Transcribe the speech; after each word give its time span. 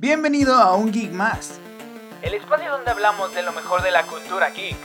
Bienvenido 0.00 0.54
a 0.54 0.74
Un 0.76 0.92
Geek 0.92 1.12
Más. 1.12 1.60
El 2.22 2.32
espacio 2.32 2.70
donde 2.70 2.90
hablamos 2.90 3.34
de 3.34 3.42
lo 3.42 3.52
mejor 3.52 3.82
de 3.82 3.90
la 3.90 4.04
cultura 4.04 4.48
geek. 4.48 4.78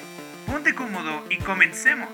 Ponte 0.46 0.76
cómodo 0.76 1.24
y 1.30 1.38
comencemos. 1.38 2.10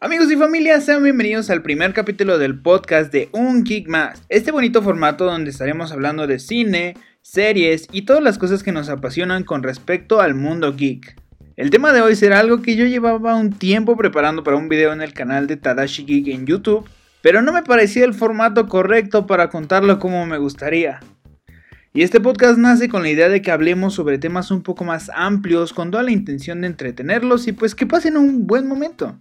Amigos 0.00 0.30
y 0.30 0.36
familia, 0.36 0.82
sean 0.82 1.02
bienvenidos 1.02 1.48
al 1.48 1.62
primer 1.62 1.94
capítulo 1.94 2.36
del 2.36 2.60
podcast 2.60 3.10
de 3.10 3.30
Un 3.32 3.64
Geek 3.64 3.88
Más. 3.88 4.22
Este 4.28 4.50
bonito 4.50 4.82
formato 4.82 5.24
donde 5.24 5.48
estaremos 5.48 5.92
hablando 5.92 6.26
de 6.26 6.38
cine, 6.38 6.94
series 7.22 7.88
y 7.90 8.02
todas 8.02 8.22
las 8.22 8.36
cosas 8.36 8.62
que 8.62 8.72
nos 8.72 8.90
apasionan 8.90 9.44
con 9.44 9.62
respecto 9.62 10.20
al 10.20 10.34
mundo 10.34 10.74
geek. 10.76 11.16
El 11.56 11.70
tema 11.70 11.94
de 11.94 12.02
hoy 12.02 12.16
será 12.16 12.38
algo 12.38 12.60
que 12.60 12.76
yo 12.76 12.84
llevaba 12.84 13.34
un 13.34 13.50
tiempo 13.54 13.96
preparando 13.96 14.44
para 14.44 14.58
un 14.58 14.68
video 14.68 14.92
en 14.92 15.00
el 15.00 15.14
canal 15.14 15.46
de 15.46 15.56
Tadashi 15.56 16.04
Geek 16.04 16.28
en 16.28 16.44
YouTube 16.44 16.86
pero 17.22 17.40
no 17.40 17.52
me 17.52 17.62
parecía 17.62 18.04
el 18.04 18.14
formato 18.14 18.66
correcto 18.66 19.26
para 19.26 19.48
contarlo 19.48 19.98
como 19.98 20.26
me 20.26 20.38
gustaría. 20.38 21.00
Y 21.94 22.02
este 22.02 22.20
podcast 22.20 22.58
nace 22.58 22.88
con 22.88 23.02
la 23.02 23.10
idea 23.10 23.28
de 23.28 23.42
que 23.42 23.50
hablemos 23.50 23.94
sobre 23.94 24.18
temas 24.18 24.50
un 24.50 24.62
poco 24.62 24.84
más 24.84 25.10
amplios 25.14 25.72
con 25.72 25.90
toda 25.90 26.02
la 26.02 26.10
intención 26.10 26.60
de 26.60 26.66
entretenerlos 26.66 27.46
y 27.46 27.52
pues 27.52 27.74
que 27.74 27.86
pasen 27.86 28.16
un 28.16 28.46
buen 28.46 28.66
momento. 28.66 29.18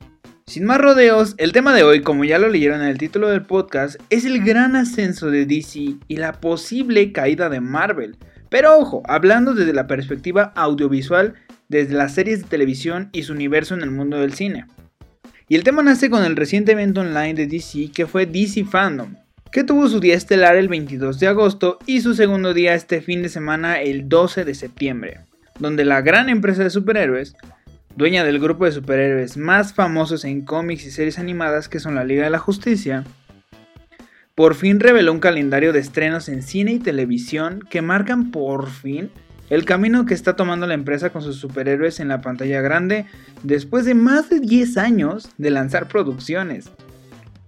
Sin 0.48 0.66
más 0.66 0.80
rodeos, 0.80 1.36
el 1.38 1.52
tema 1.52 1.74
de 1.74 1.84
hoy, 1.84 2.02
como 2.02 2.26
ya 2.26 2.40
lo 2.40 2.50
leyeron 2.50 2.82
en 2.82 2.88
el 2.88 2.98
título 2.98 3.30
del 3.30 3.44
podcast, 3.44 4.02
es 4.10 4.26
el 4.26 4.44
gran 4.44 4.76
ascenso 4.76 5.30
de 5.30 5.46
DC 5.46 5.96
y 6.08 6.16
la 6.16 6.34
posible 6.40 7.12
caída 7.12 7.50
de 7.50 7.62
Marvel. 7.62 8.18
Pero 8.50 8.78
ojo, 8.78 9.04
hablando 9.06 9.54
desde 9.54 9.74
la 9.74 9.88
perspectiva 9.88 10.52
audiovisual, 10.56 11.36
desde 11.70 11.94
las 11.94 12.14
series 12.14 12.42
de 12.42 12.50
televisión 12.50 13.10
y 13.14 13.24
su 13.24 13.34
universo 13.34 13.76
en 13.76 13.82
el 13.82 13.92
mundo 13.92 14.18
del 14.18 14.34
cine. 14.34 14.66
Y 15.52 15.56
el 15.56 15.66
tema 15.66 15.84
nace 15.84 16.10
con 16.10 16.24
el 16.24 16.38
reciente 16.38 16.72
evento 16.72 17.02
online 17.02 17.34
de 17.34 17.46
DC 17.46 17.92
que 17.94 18.08
fue 18.08 18.26
DC 18.26 18.64
Fandom, 18.64 19.18
que 19.52 19.66
tuvo 19.66 19.90
su 19.90 20.00
día 20.00 20.16
estelar 20.16 20.56
el 20.56 20.70
22 20.70 21.20
de 21.20 21.28
agosto 21.28 21.78
y 21.86 22.00
su 22.00 22.14
segundo 22.14 22.54
día 22.54 22.74
este 22.74 23.02
fin 23.02 23.22
de 23.22 23.28
semana 23.28 23.82
el 23.82 24.08
12 24.08 24.46
de 24.46 24.56
septiembre, 24.56 25.20
donde 25.60 25.84
la 25.84 26.00
gran 26.00 26.30
empresa 26.30 26.64
de 26.64 26.70
superhéroes, 26.70 27.36
dueña 27.98 28.24
del 28.24 28.40
grupo 28.40 28.64
de 28.64 28.72
superhéroes 28.72 29.36
más 29.36 29.74
famosos 29.74 30.24
en 30.24 30.46
cómics 30.46 30.86
y 30.86 30.92
series 30.92 31.20
animadas 31.20 31.68
que 31.68 31.82
son 31.82 31.96
la 31.96 32.06
Liga 32.06 32.24
de 32.24 32.30
la 32.30 32.40
Justicia, 32.40 33.04
por 34.36 34.56
fin 34.56 34.80
reveló 34.80 35.12
un 35.12 35.20
calendario 35.20 35.74
de 35.74 35.80
estrenos 35.80 36.30
en 36.30 36.44
cine 36.44 36.72
y 36.72 36.80
televisión 36.80 37.60
que 37.70 37.82
marcan 37.82 38.32
por 38.32 38.70
fin 38.70 39.12
el 39.52 39.66
camino 39.66 40.06
que 40.06 40.14
está 40.14 40.38
tomando 40.38 40.66
la 40.66 40.76
empresa 40.76 41.10
con 41.10 41.22
sus 41.22 41.36
superhéroes 41.36 42.00
en 42.00 42.08
la 42.08 42.22
pantalla 42.22 42.62
grande 42.62 43.06
después 43.44 43.84
de 43.84 43.96
más 43.96 44.30
de 44.30 44.40
10 44.40 44.78
años 44.78 45.30
de 45.38 45.52
lanzar 45.52 45.90
producciones. 45.90 46.72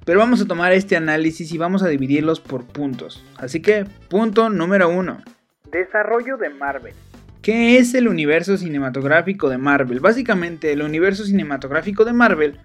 Pero 0.05 0.19
vamos 0.19 0.41
a 0.41 0.45
tomar 0.45 0.73
este 0.73 0.97
análisis 0.97 1.53
y 1.53 1.57
vamos 1.57 1.81
a 1.81 1.87
dividirlos 1.87 2.41
por 2.41 2.65
puntos. 2.65 3.23
Así 3.37 3.61
que, 3.61 3.85
punto 4.09 4.49
número 4.49 4.89
1. 4.89 5.23
Desarrollo 5.71 6.35
de 6.35 6.49
Marvel. 6.49 6.93
¿Qué 7.41 7.77
es 7.77 7.93
el 7.93 8.09
universo 8.09 8.57
cinematográfico 8.57 9.49
de 9.49 9.57
Marvel? 9.57 10.01
Básicamente, 10.01 10.73
el 10.73 10.81
universo 10.81 11.23
cinematográfico 11.23 12.03
de 12.03 12.11
Marvel 12.11 12.59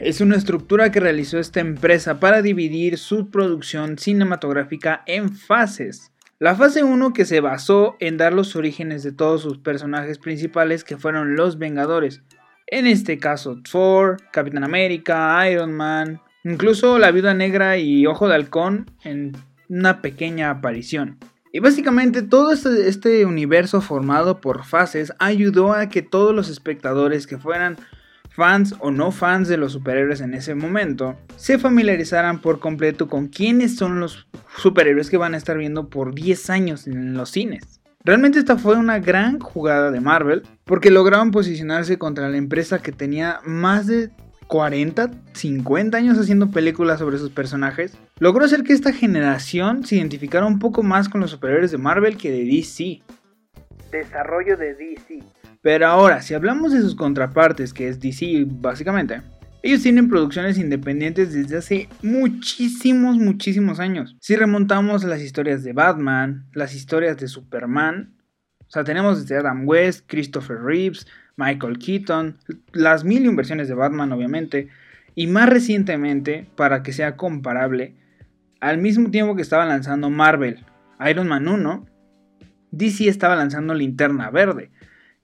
es 0.00 0.20
una 0.20 0.36
estructura 0.36 0.92
que 0.92 1.00
realizó 1.00 1.38
esta 1.38 1.60
empresa 1.60 2.20
para 2.20 2.42
dividir 2.42 2.98
su 2.98 3.30
producción 3.30 3.96
cinematográfica 3.96 5.02
en 5.06 5.34
fases. 5.34 6.11
La 6.42 6.56
fase 6.56 6.82
1 6.82 7.12
que 7.12 7.24
se 7.24 7.40
basó 7.40 7.96
en 8.00 8.16
dar 8.16 8.32
los 8.32 8.56
orígenes 8.56 9.04
de 9.04 9.12
todos 9.12 9.42
sus 9.42 9.58
personajes 9.58 10.18
principales 10.18 10.82
que 10.82 10.96
fueron 10.96 11.36
los 11.36 11.56
Vengadores. 11.56 12.20
En 12.66 12.88
este 12.88 13.18
caso 13.18 13.60
Thor, 13.62 14.16
Capitán 14.32 14.64
América, 14.64 15.48
Iron 15.48 15.72
Man, 15.72 16.20
incluso 16.42 16.98
la 16.98 17.12
Viuda 17.12 17.32
Negra 17.32 17.78
y 17.78 18.08
Ojo 18.08 18.26
de 18.26 18.34
Halcón 18.34 18.90
en 19.04 19.36
una 19.68 20.02
pequeña 20.02 20.50
aparición. 20.50 21.16
Y 21.52 21.60
básicamente 21.60 22.22
todo 22.22 22.50
este, 22.50 22.88
este 22.88 23.24
universo 23.24 23.80
formado 23.80 24.40
por 24.40 24.64
fases 24.64 25.12
ayudó 25.20 25.72
a 25.72 25.90
que 25.90 26.02
todos 26.02 26.34
los 26.34 26.48
espectadores 26.48 27.28
que 27.28 27.38
fueran 27.38 27.76
fans 28.34 28.74
o 28.78 28.90
no 28.90 29.12
fans 29.12 29.48
de 29.48 29.56
los 29.56 29.72
superhéroes 29.72 30.20
en 30.20 30.34
ese 30.34 30.54
momento, 30.54 31.16
se 31.36 31.58
familiarizaran 31.58 32.40
por 32.40 32.58
completo 32.60 33.08
con 33.08 33.28
quiénes 33.28 33.76
son 33.76 34.00
los 34.00 34.26
superhéroes 34.56 35.10
que 35.10 35.16
van 35.16 35.34
a 35.34 35.36
estar 35.36 35.58
viendo 35.58 35.88
por 35.88 36.14
10 36.14 36.50
años 36.50 36.86
en 36.86 37.14
los 37.14 37.30
cines. 37.30 37.80
Realmente 38.04 38.38
esta 38.38 38.56
fue 38.56 38.76
una 38.76 38.98
gran 38.98 39.38
jugada 39.38 39.90
de 39.90 40.00
Marvel 40.00 40.42
porque 40.64 40.90
lograron 40.90 41.30
posicionarse 41.30 41.98
contra 41.98 42.28
la 42.28 42.36
empresa 42.36 42.80
que 42.80 42.90
tenía 42.90 43.40
más 43.44 43.86
de 43.86 44.10
40, 44.48 45.10
50 45.32 45.96
años 45.96 46.18
haciendo 46.18 46.50
películas 46.50 46.98
sobre 46.98 47.16
sus 47.16 47.30
personajes, 47.30 47.96
logró 48.18 48.44
hacer 48.44 48.64
que 48.64 48.72
esta 48.72 48.92
generación 48.92 49.86
se 49.86 49.96
identificara 49.96 50.44
un 50.44 50.58
poco 50.58 50.82
más 50.82 51.08
con 51.08 51.20
los 51.20 51.30
superhéroes 51.30 51.70
de 51.70 51.78
Marvel 51.78 52.16
que 52.16 52.30
de 52.30 52.44
DC. 52.44 53.02
Desarrollo 53.90 54.56
de 54.56 54.74
DC. 54.74 55.20
Pero 55.62 55.86
ahora, 55.86 56.20
si 56.22 56.34
hablamos 56.34 56.72
de 56.72 56.80
sus 56.80 56.96
contrapartes, 56.96 57.72
que 57.72 57.86
es 57.86 58.00
DC 58.00 58.46
básicamente, 58.48 59.22
ellos 59.62 59.82
tienen 59.82 60.08
producciones 60.08 60.58
independientes 60.58 61.32
desde 61.32 61.56
hace 61.56 61.88
muchísimos, 62.02 63.16
muchísimos 63.16 63.78
años. 63.78 64.16
Si 64.20 64.34
remontamos 64.34 65.04
las 65.04 65.22
historias 65.22 65.62
de 65.62 65.72
Batman, 65.72 66.46
las 66.52 66.74
historias 66.74 67.16
de 67.16 67.28
Superman, 67.28 68.16
o 68.58 68.70
sea, 68.70 68.82
tenemos 68.82 69.20
desde 69.20 69.36
Adam 69.38 69.62
West, 69.64 70.04
Christopher 70.08 70.60
Reeves, 70.60 71.06
Michael 71.36 71.78
Keaton, 71.78 72.38
las 72.72 73.04
mil 73.04 73.30
versiones 73.36 73.68
de 73.68 73.74
Batman 73.74 74.10
obviamente, 74.10 74.68
y 75.14 75.28
más 75.28 75.48
recientemente, 75.48 76.48
para 76.56 76.82
que 76.82 76.92
sea 76.92 77.16
comparable, 77.16 77.94
al 78.60 78.78
mismo 78.78 79.12
tiempo 79.12 79.36
que 79.36 79.42
estaba 79.42 79.64
lanzando 79.64 80.10
Marvel, 80.10 80.64
Iron 81.08 81.28
Man 81.28 81.46
1, 81.46 81.86
DC 82.72 83.06
estaba 83.06 83.36
lanzando 83.36 83.74
Linterna 83.74 84.30
Verde 84.30 84.72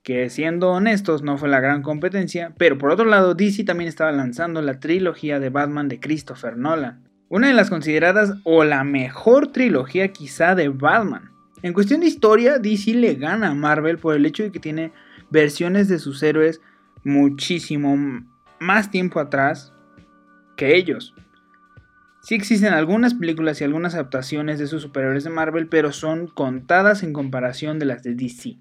que 0.09 0.31
siendo 0.31 0.71
honestos 0.71 1.23
no 1.23 1.37
fue 1.37 1.51
la 1.51 1.61
gran 1.61 1.83
competencia, 1.83 2.55
pero 2.57 2.79
por 2.79 2.91
otro 2.91 3.05
lado 3.05 3.35
DC 3.35 3.65
también 3.65 3.89
estaba 3.89 4.11
lanzando 4.11 4.63
la 4.63 4.81
trilogía 4.81 5.39
de 5.39 5.51
Batman 5.51 5.89
de 5.89 6.01
Christopher 6.01 6.57
Nolan, 6.57 7.05
una 7.29 7.49
de 7.49 7.53
las 7.53 7.69
consideradas 7.69 8.33
o 8.45 8.65
la 8.65 8.85
mejor 8.85 9.49
trilogía 9.49 10.09
quizá 10.09 10.55
de 10.55 10.71
Batman. 10.71 11.31
En 11.61 11.75
cuestión 11.75 12.01
de 12.01 12.07
historia, 12.07 12.59
DC 12.59 12.95
le 12.95 13.17
gana 13.17 13.49
a 13.49 13.55
Marvel 13.55 13.99
por 13.99 14.17
el 14.17 14.25
hecho 14.25 14.45
de 14.45 14.51
que 14.51 14.61
tiene 14.61 14.93
versiones 15.29 15.89
de 15.89 15.99
sus 15.99 16.23
héroes 16.23 16.63
muchísimo 17.05 18.25
más 18.61 18.91
tiempo 18.91 19.21
atrás 19.21 19.75
que 20.57 20.75
ellos. 20.75 21.13
Sí 22.23 22.35
existen 22.35 22.73
algunas 22.73 23.13
películas 23.13 23.61
y 23.61 23.65
algunas 23.65 23.93
adaptaciones 23.93 24.59
de 24.59 24.69
sus 24.69 24.81
superhéroes 24.81 25.25
de 25.25 25.31
Marvel, 25.31 25.69
pero 25.69 25.93
son 25.93 26.29
contadas 26.29 27.03
en 27.03 27.13
comparación 27.13 27.79
de 27.79 27.85
las 27.85 28.03
de 28.03 28.15
DC. 28.15 28.57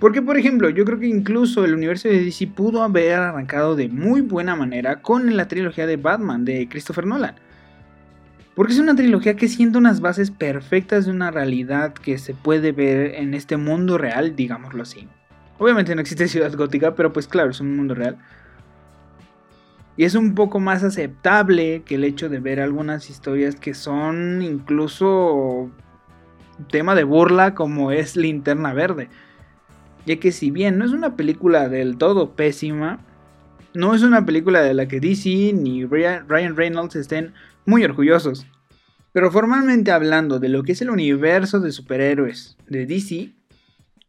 Porque, 0.00 0.22
por 0.22 0.38
ejemplo, 0.38 0.70
yo 0.70 0.86
creo 0.86 0.98
que 0.98 1.06
incluso 1.06 1.62
el 1.62 1.74
universo 1.74 2.08
de 2.08 2.24
DC 2.24 2.46
pudo 2.46 2.82
haber 2.82 3.12
arrancado 3.12 3.76
de 3.76 3.88
muy 3.88 4.22
buena 4.22 4.56
manera 4.56 5.02
con 5.02 5.36
la 5.36 5.46
trilogía 5.46 5.86
de 5.86 5.98
Batman 5.98 6.46
de 6.46 6.66
Christopher 6.70 7.06
Nolan. 7.06 7.34
Porque 8.54 8.72
es 8.72 8.78
una 8.78 8.96
trilogía 8.96 9.36
que 9.36 9.46
siente 9.46 9.76
unas 9.76 10.00
bases 10.00 10.30
perfectas 10.30 11.04
de 11.04 11.10
una 11.10 11.30
realidad 11.30 11.92
que 11.92 12.16
se 12.16 12.32
puede 12.32 12.72
ver 12.72 13.14
en 13.16 13.34
este 13.34 13.58
mundo 13.58 13.98
real, 13.98 14.34
digámoslo 14.34 14.82
así. 14.82 15.06
Obviamente 15.58 15.94
no 15.94 16.00
existe 16.00 16.28
ciudad 16.28 16.52
gótica, 16.54 16.94
pero 16.94 17.12
pues 17.12 17.28
claro, 17.28 17.50
es 17.50 17.60
un 17.60 17.76
mundo 17.76 17.94
real. 17.94 18.16
Y 19.98 20.04
es 20.04 20.14
un 20.14 20.34
poco 20.34 20.60
más 20.60 20.82
aceptable 20.82 21.82
que 21.84 21.96
el 21.96 22.04
hecho 22.04 22.30
de 22.30 22.40
ver 22.40 22.60
algunas 22.60 23.10
historias 23.10 23.54
que 23.54 23.74
son 23.74 24.40
incluso 24.40 25.70
tema 26.70 26.94
de 26.94 27.04
burla 27.04 27.54
como 27.54 27.92
es 27.92 28.16
Linterna 28.16 28.72
Verde 28.72 29.10
ya 30.10 30.18
que 30.18 30.32
si 30.32 30.50
bien 30.50 30.76
no 30.76 30.84
es 30.84 30.90
una 30.90 31.14
película 31.14 31.68
del 31.68 31.96
todo 31.96 32.34
pésima, 32.34 32.98
no 33.74 33.94
es 33.94 34.02
una 34.02 34.26
película 34.26 34.60
de 34.60 34.74
la 34.74 34.88
que 34.88 34.98
DC 34.98 35.52
ni 35.52 35.84
Ryan 35.84 36.56
Reynolds 36.56 36.96
estén 36.96 37.32
muy 37.64 37.84
orgullosos. 37.84 38.44
Pero 39.12 39.30
formalmente 39.30 39.92
hablando 39.92 40.40
de 40.40 40.48
lo 40.48 40.64
que 40.64 40.72
es 40.72 40.82
el 40.82 40.90
universo 40.90 41.60
de 41.60 41.70
superhéroes 41.70 42.56
de 42.68 42.86
DC, 42.86 43.32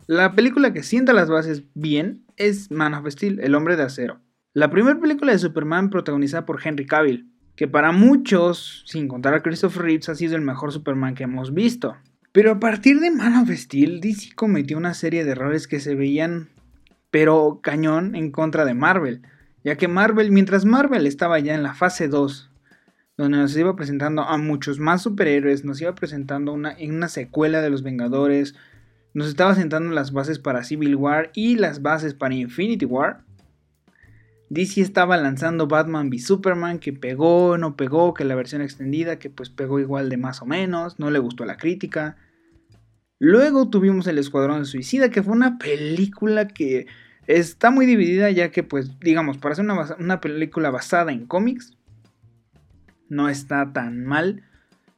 la 0.07 0.33
película 0.33 0.73
que 0.73 0.81
sienta 0.81 1.13
las 1.13 1.29
bases 1.29 1.65
bien 1.75 2.25
es 2.35 2.71
Man 2.71 2.95
of 2.95 3.07
Steel, 3.07 3.39
El 3.39 3.53
hombre 3.53 3.75
de 3.75 3.83
acero. 3.83 4.21
La 4.53 4.71
primera 4.71 4.99
película 4.99 5.31
de 5.31 5.37
Superman 5.37 5.91
protagonizada 5.91 6.47
por 6.47 6.59
Henry 6.65 6.87
Cavill, 6.87 7.31
que 7.55 7.67
para 7.67 7.91
muchos, 7.91 8.83
sin 8.87 9.07
contar 9.07 9.35
a 9.35 9.43
Christopher 9.43 9.83
Reeves, 9.83 10.09
ha 10.09 10.15
sido 10.15 10.35
el 10.35 10.41
mejor 10.41 10.71
Superman 10.71 11.13
que 11.13 11.25
hemos 11.25 11.53
visto. 11.53 11.95
Pero 12.31 12.51
a 12.51 12.59
partir 12.59 12.99
de 12.99 13.11
Man 13.11 13.35
of 13.35 13.49
Steel, 13.49 13.99
DC 13.99 14.35
cometió 14.35 14.77
una 14.77 14.93
serie 14.93 15.25
de 15.25 15.31
errores 15.31 15.67
que 15.67 15.81
se 15.81 15.95
veían, 15.95 16.49
pero 17.09 17.59
cañón, 17.61 18.15
en 18.15 18.31
contra 18.31 18.63
de 18.63 18.73
Marvel. 18.73 19.21
Ya 19.63 19.75
que 19.75 19.87
Marvel, 19.87 20.31
mientras 20.31 20.63
Marvel 20.63 21.07
estaba 21.07 21.39
ya 21.39 21.53
en 21.53 21.63
la 21.63 21.73
fase 21.73 22.07
2, 22.07 22.49
donde 23.17 23.37
nos 23.37 23.55
iba 23.57 23.75
presentando 23.75 24.23
a 24.23 24.37
muchos 24.37 24.79
más 24.79 25.01
superhéroes, 25.01 25.65
nos 25.65 25.81
iba 25.81 25.93
presentando 25.93 26.53
una, 26.53 26.71
en 26.71 26.95
una 26.95 27.09
secuela 27.09 27.61
de 27.61 27.69
los 27.69 27.83
Vengadores, 27.83 28.55
nos 29.13 29.27
estaba 29.27 29.53
sentando 29.53 29.91
las 29.91 30.13
bases 30.13 30.39
para 30.39 30.63
Civil 30.63 30.95
War 30.95 31.31
y 31.35 31.57
las 31.57 31.81
bases 31.81 32.13
para 32.13 32.33
Infinity 32.33 32.85
War. 32.85 33.25
DC 34.51 34.81
estaba 34.81 35.15
lanzando 35.15 35.67
Batman 35.67 36.09
v 36.09 36.19
Superman, 36.19 36.79
que 36.79 36.91
pegó, 36.91 37.57
no 37.57 37.77
pegó, 37.77 38.13
que 38.13 38.25
la 38.25 38.35
versión 38.35 38.61
extendida, 38.61 39.17
que 39.17 39.29
pues 39.29 39.49
pegó 39.49 39.79
igual 39.79 40.09
de 40.09 40.17
más 40.17 40.41
o 40.41 40.45
menos, 40.45 40.99
no 40.99 41.09
le 41.09 41.19
gustó 41.19 41.45
la 41.45 41.55
crítica. 41.55 42.17
Luego 43.17 43.69
tuvimos 43.69 44.07
El 44.07 44.17
Escuadrón 44.17 44.65
Suicida, 44.65 45.09
que 45.09 45.23
fue 45.23 45.31
una 45.31 45.57
película 45.57 46.49
que 46.49 46.87
está 47.27 47.71
muy 47.71 47.85
dividida, 47.85 48.29
ya 48.29 48.51
que 48.51 48.61
pues 48.61 48.99
digamos, 48.99 49.37
para 49.37 49.55
ser 49.55 49.63
una, 49.63 49.95
una 49.97 50.19
película 50.19 50.69
basada 50.69 51.13
en 51.13 51.27
cómics, 51.27 51.77
no 53.07 53.29
está 53.29 53.71
tan 53.71 54.03
mal, 54.03 54.43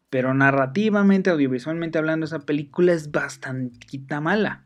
pero 0.09 0.33
narrativamente, 0.33 1.29
audiovisualmente 1.29 1.99
hablando, 1.99 2.25
esa 2.25 2.39
película 2.39 2.91
es 2.93 3.11
bastante 3.11 4.19
mala. 4.19 4.62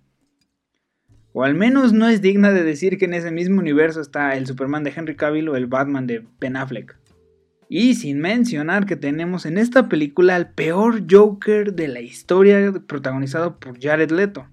O 1.39 1.44
al 1.44 1.54
menos 1.54 1.94
no 1.94 2.07
es 2.07 2.24
digna 2.24 2.51
de 2.51 2.63
decir 2.63 2.98
que 2.98 3.06
en 3.06 3.13
ese 3.13 3.30
mismo 3.30 3.60
universo 3.60 4.01
está 4.01 4.36
el 4.36 4.48
Superman 4.48 4.84
de 4.84 4.92
Henry 4.95 5.16
Cavill 5.16 5.50
o 5.50 5.56
el 5.56 5.68
Batman 5.68 6.07
de 6.07 6.25
Ben 6.39 6.56
Affleck. 6.56 6.98
Y 7.69 7.94
sin 7.94 8.19
mencionar 8.19 8.88
que 8.88 8.95
tenemos 8.95 9.45
en 9.45 9.60
esta 9.60 9.88
película 9.88 10.36
al 10.36 10.50
peor 10.50 11.04
Joker 11.07 11.75
de 11.75 11.89
la 11.89 12.01
historia 12.01 12.74
protagonizado 12.88 13.60
por 13.60 13.80
Jared 13.80 14.10
Leto. 14.10 14.48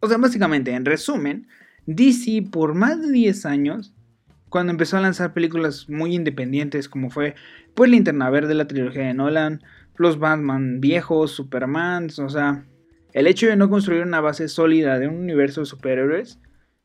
O 0.00 0.08
sea, 0.08 0.16
básicamente, 0.16 0.70
en 0.70 0.86
resumen, 0.86 1.46
DC 1.84 2.48
por 2.50 2.72
más 2.72 3.02
de 3.02 3.12
10 3.12 3.44
años, 3.44 3.92
cuando 4.48 4.72
empezó 4.72 4.96
a 4.96 5.02
lanzar 5.02 5.34
películas 5.34 5.90
muy 5.90 6.14
independientes 6.14 6.88
como 6.88 7.10
fue 7.10 7.34
pues 7.74 7.90
Linterna 7.90 8.30
Verde, 8.30 8.54
la 8.54 8.66
trilogía 8.66 9.02
de 9.02 9.12
Nolan, 9.12 9.60
los 9.98 10.18
Batman 10.18 10.80
viejos, 10.80 11.32
Superman, 11.32 12.08
o 12.16 12.30
sea, 12.30 12.64
el 13.12 13.26
hecho 13.26 13.46
de 13.46 13.56
no 13.56 13.70
construir 13.70 14.02
una 14.02 14.20
base 14.20 14.48
sólida 14.48 14.98
de 14.98 15.08
un 15.08 15.16
universo 15.16 15.60
de 15.60 15.66
superhéroes, 15.66 16.40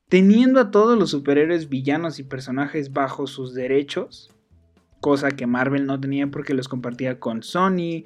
teniendo 0.10 0.60
a 0.60 0.72
todos 0.72 0.98
los 0.98 1.12
superhéroes 1.12 1.70
villanos 1.70 2.20
y 2.20 2.24
personajes 2.24 2.94
bajo 2.94 3.28
sus 3.28 3.54
derechos, 3.54 4.30
cosa 5.02 5.32
que 5.32 5.48
Marvel 5.48 5.86
no 5.86 6.00
tenía 6.00 6.28
porque 6.28 6.54
los 6.54 6.68
compartía 6.68 7.20
con 7.20 7.44
Sony, 7.44 8.04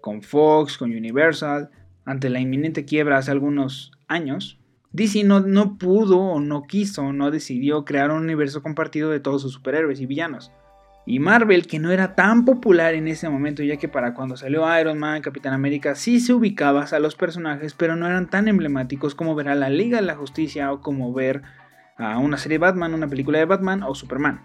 con 0.00 0.22
Fox, 0.22 0.78
con 0.78 0.90
Universal, 0.90 1.70
ante 2.04 2.30
la 2.30 2.40
inminente 2.40 2.84
quiebra 2.84 3.18
hace 3.18 3.30
algunos 3.30 3.92
años, 4.08 4.58
DC 4.92 5.22
no, 5.22 5.78
pudo 5.78 6.18
o 6.18 6.40
no 6.40 6.62
quiso 6.64 7.12
no 7.12 7.30
decidió 7.30 7.84
crear 7.84 8.10
un 8.10 8.24
universo 8.24 8.62
compartido 8.62 9.10
de 9.10 9.20
todos 9.20 9.42
sus 9.42 9.52
superhéroes 9.52 10.00
y 10.00 10.06
villanos. 10.06 10.50
Y 11.10 11.18
Marvel, 11.18 11.66
que 11.66 11.80
no 11.80 11.90
era 11.90 12.14
tan 12.14 12.44
popular 12.44 12.94
en 12.94 13.08
ese 13.08 13.28
momento, 13.28 13.64
ya 13.64 13.78
que 13.78 13.88
para 13.88 14.14
cuando 14.14 14.36
salió 14.36 14.62
Iron 14.78 14.96
Man, 14.96 15.22
Capitán 15.22 15.52
América, 15.52 15.96
sí 15.96 16.20
se 16.20 16.32
ubicaba 16.32 16.84
a 16.84 16.98
los 17.00 17.16
personajes, 17.16 17.74
pero 17.74 17.96
no 17.96 18.06
eran 18.06 18.30
tan 18.30 18.46
emblemáticos 18.46 19.16
como 19.16 19.34
ver 19.34 19.48
a 19.48 19.56
la 19.56 19.70
Liga 19.70 19.96
de 19.96 20.06
la 20.06 20.14
Justicia 20.14 20.72
o 20.72 20.80
como 20.80 21.12
ver 21.12 21.42
a 21.96 22.18
una 22.18 22.36
serie 22.36 22.58
de 22.58 22.62
Batman, 22.64 22.94
una 22.94 23.08
película 23.08 23.40
de 23.40 23.44
Batman 23.44 23.82
o 23.82 23.92
Superman. 23.96 24.40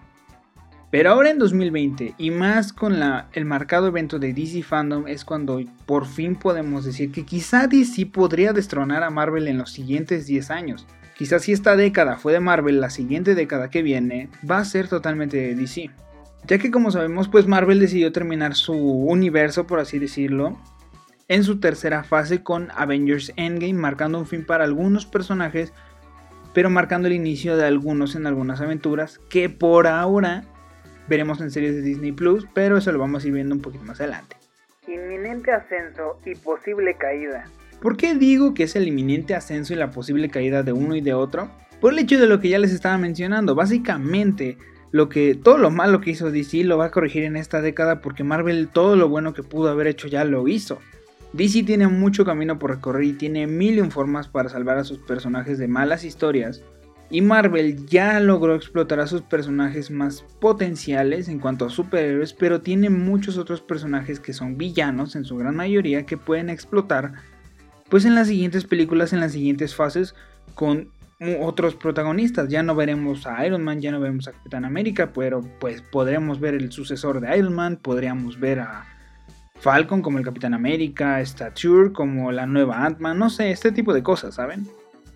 Pero 0.90 1.12
ahora 1.12 1.30
en 1.30 1.38
2020, 1.38 2.16
y 2.18 2.32
más 2.32 2.74
con 2.74 2.96
el 3.34 3.46
marcado 3.46 3.86
evento 3.86 4.18
de 4.18 4.34
DC 4.34 4.64
Fandom, 4.64 5.08
es 5.08 5.24
cuando 5.24 5.62
por 5.86 6.08
fin 6.08 6.36
podemos 6.36 6.84
decir 6.84 7.12
que 7.12 7.28
quizá 7.28 7.68
DC 7.68 8.08
podría 8.08 8.54
destronar 8.54 9.04
a 9.04 9.12
Marvel 9.12 9.48
en 9.48 9.60
los 9.60 9.70
siguientes 9.70 10.26
10 10.26 10.50
años. 10.50 10.88
Quizás 11.16 11.44
si 11.44 11.52
esta 11.52 11.76
década 11.76 12.18
fue 12.18 12.34
de 12.34 12.40
Marvel, 12.40 12.82
la 12.82 12.90
siguiente 12.90 13.36
década 13.36 13.70
que 13.70 13.84
viene 13.84 14.30
va 14.50 14.58
a 14.58 14.66
ser 14.66 14.88
totalmente 14.88 15.38
de 15.38 15.54
DC 15.54 15.92
ya 16.48 16.58
que 16.58 16.72
como 16.72 16.92
sabemos 16.92 17.28
pues 17.28 17.48
Marvel 17.48 17.80
decidió 17.80 18.12
terminar 18.12 18.56
su 18.56 18.74
universo 18.74 19.68
por 19.68 19.80
así 19.80 20.00
decirlo 20.00 20.60
en 21.28 21.44
su 21.44 21.60
tercera 21.60 22.04
fase 22.04 22.44
con 22.44 22.70
Avengers 22.76 23.34
Endgame 23.36 23.74
marcando 23.74 24.20
un 24.20 24.26
fin 24.26 24.46
para 24.46 24.64
algunos 24.64 25.06
personajes 25.06 25.74
pero 26.54 26.70
marcando 26.70 27.08
el 27.08 27.14
inicio 27.14 27.58
de 27.58 27.66
algunos 27.66 28.16
en 28.16 28.28
algunas 28.28 28.62
aventuras 28.62 29.20
que 29.30 29.50
por 29.50 29.88
ahora 29.88 30.44
veremos 31.08 31.42
en 31.42 31.52
series 31.52 31.76
de 31.76 31.82
Disney 31.82 32.12
Plus 32.12 32.48
pero 32.54 32.78
eso 32.78 32.92
lo 32.92 33.00
vamos 33.00 33.24
a 33.24 33.28
ir 33.28 33.34
viendo 33.34 33.56
un 33.56 33.62
poquito 33.62 33.84
más 33.84 34.00
adelante. 34.00 34.38
Inminente 34.88 35.52
ascenso 35.52 36.20
y 36.26 36.36
posible 36.36 36.96
caída. 36.96 37.46
¿Por 37.82 37.98
qué 37.98 38.16
digo 38.16 38.54
que 38.54 38.64
es 38.64 38.76
el 38.76 38.88
inminente 38.88 39.36
ascenso 39.36 39.74
y 39.74 39.78
la 39.78 39.92
posible 39.92 40.30
caída 40.30 40.64
de 40.64 40.72
uno 40.72 40.96
y 40.96 41.02
de 41.02 41.14
otro? 41.14 41.50
Por 41.82 41.94
el 41.94 42.00
hecho 42.00 42.20
de 42.20 42.28
lo 42.28 42.40
que 42.40 42.50
ya 42.50 42.60
les 42.60 42.72
estaba 42.72 42.98
mencionando, 42.98 43.54
básicamente 43.56 44.58
lo 44.96 45.10
que 45.10 45.36
todo 45.36 45.58
lo 45.58 45.72
malo 45.72 46.00
que 46.00 46.12
hizo 46.12 46.32
DC 46.32 46.64
lo 46.64 46.78
va 46.78 46.86
a 46.86 46.92
corregir 46.92 47.26
en 47.26 47.36
esta 47.36 47.60
década 47.60 48.00
porque 48.00 48.24
Marvel 48.24 48.70
todo 48.70 48.96
lo 48.96 49.10
bueno 49.10 49.34
que 49.34 49.44
pudo 49.44 49.68
haber 49.68 49.88
hecho 49.88 50.08
ya 50.08 50.24
lo 50.24 50.48
hizo. 50.48 50.80
DC 51.34 51.64
tiene 51.64 51.90
mucho 51.90 52.24
camino 52.24 52.58
por 52.58 52.70
recorrer 52.70 53.04
y 53.04 53.12
tiene 53.12 53.46
mil 53.46 53.92
formas 53.92 54.30
para 54.30 54.48
salvar 54.48 54.78
a 54.78 54.86
sus 54.86 55.00
personajes 55.00 55.58
de 55.58 55.68
malas 55.68 56.06
historias. 56.06 56.64
Y 57.10 57.20
Marvel 57.20 57.86
ya 57.86 58.22
logró 58.22 58.56
explotar 58.56 59.02
a 59.02 59.08
sus 59.08 59.22
personajes 59.22 59.92
más 59.92 60.24
potenciales 60.40 61.28
en 61.28 61.40
cuanto 61.40 61.66
a 61.66 61.70
superhéroes, 61.70 62.34
pero 62.34 62.62
tiene 62.62 62.90
muchos 62.90 63.38
otros 63.38 63.60
personajes 63.60 64.22
que 64.22 64.32
son 64.32 64.58
villanos 64.58 65.18
en 65.18 65.26
su 65.26 65.36
gran 65.36 65.58
mayoría 65.58 66.06
que 66.06 66.16
pueden 66.16 66.50
explotar 66.50 67.12
pues 67.90 68.06
en 68.06 68.16
las 68.16 68.30
siguientes 68.30 68.64
películas, 68.64 69.12
en 69.12 69.20
las 69.20 69.34
siguientes 69.34 69.76
fases, 69.76 70.16
con 70.54 70.90
otros 71.40 71.76
protagonistas. 71.76 72.50
Ya 72.50 72.64
no 72.64 72.76
veremos 72.76 73.26
a 73.26 73.46
Iron 73.46 73.64
Man, 73.64 73.82
ya 73.82 73.92
no 73.92 74.00
veremos 74.00 74.28
a 74.28 74.34
Capitán 74.34 74.66
América, 74.66 75.12
pero 75.14 75.42
pues 75.60 75.82
podremos 75.82 76.40
ver 76.40 76.56
el 76.56 76.72
sucesor 76.72 77.22
de 77.22 77.38
Iron 77.38 77.54
Man, 77.54 77.78
podríamos 77.78 78.40
ver 78.40 78.60
a 78.60 78.86
Falcon 79.60 80.02
como 80.02 80.18
el 80.18 80.26
Capitán 80.26 80.54
América, 80.54 81.24
Stature 81.26 81.94
como 81.94 82.32
la 82.32 82.46
nueva 82.46 82.86
Ant-Man, 82.86 83.18
no 83.18 83.30
sé, 83.30 83.52
este 83.52 83.72
tipo 83.72 83.94
de 83.94 84.04
cosas, 84.04 84.36
¿saben? 84.36 84.68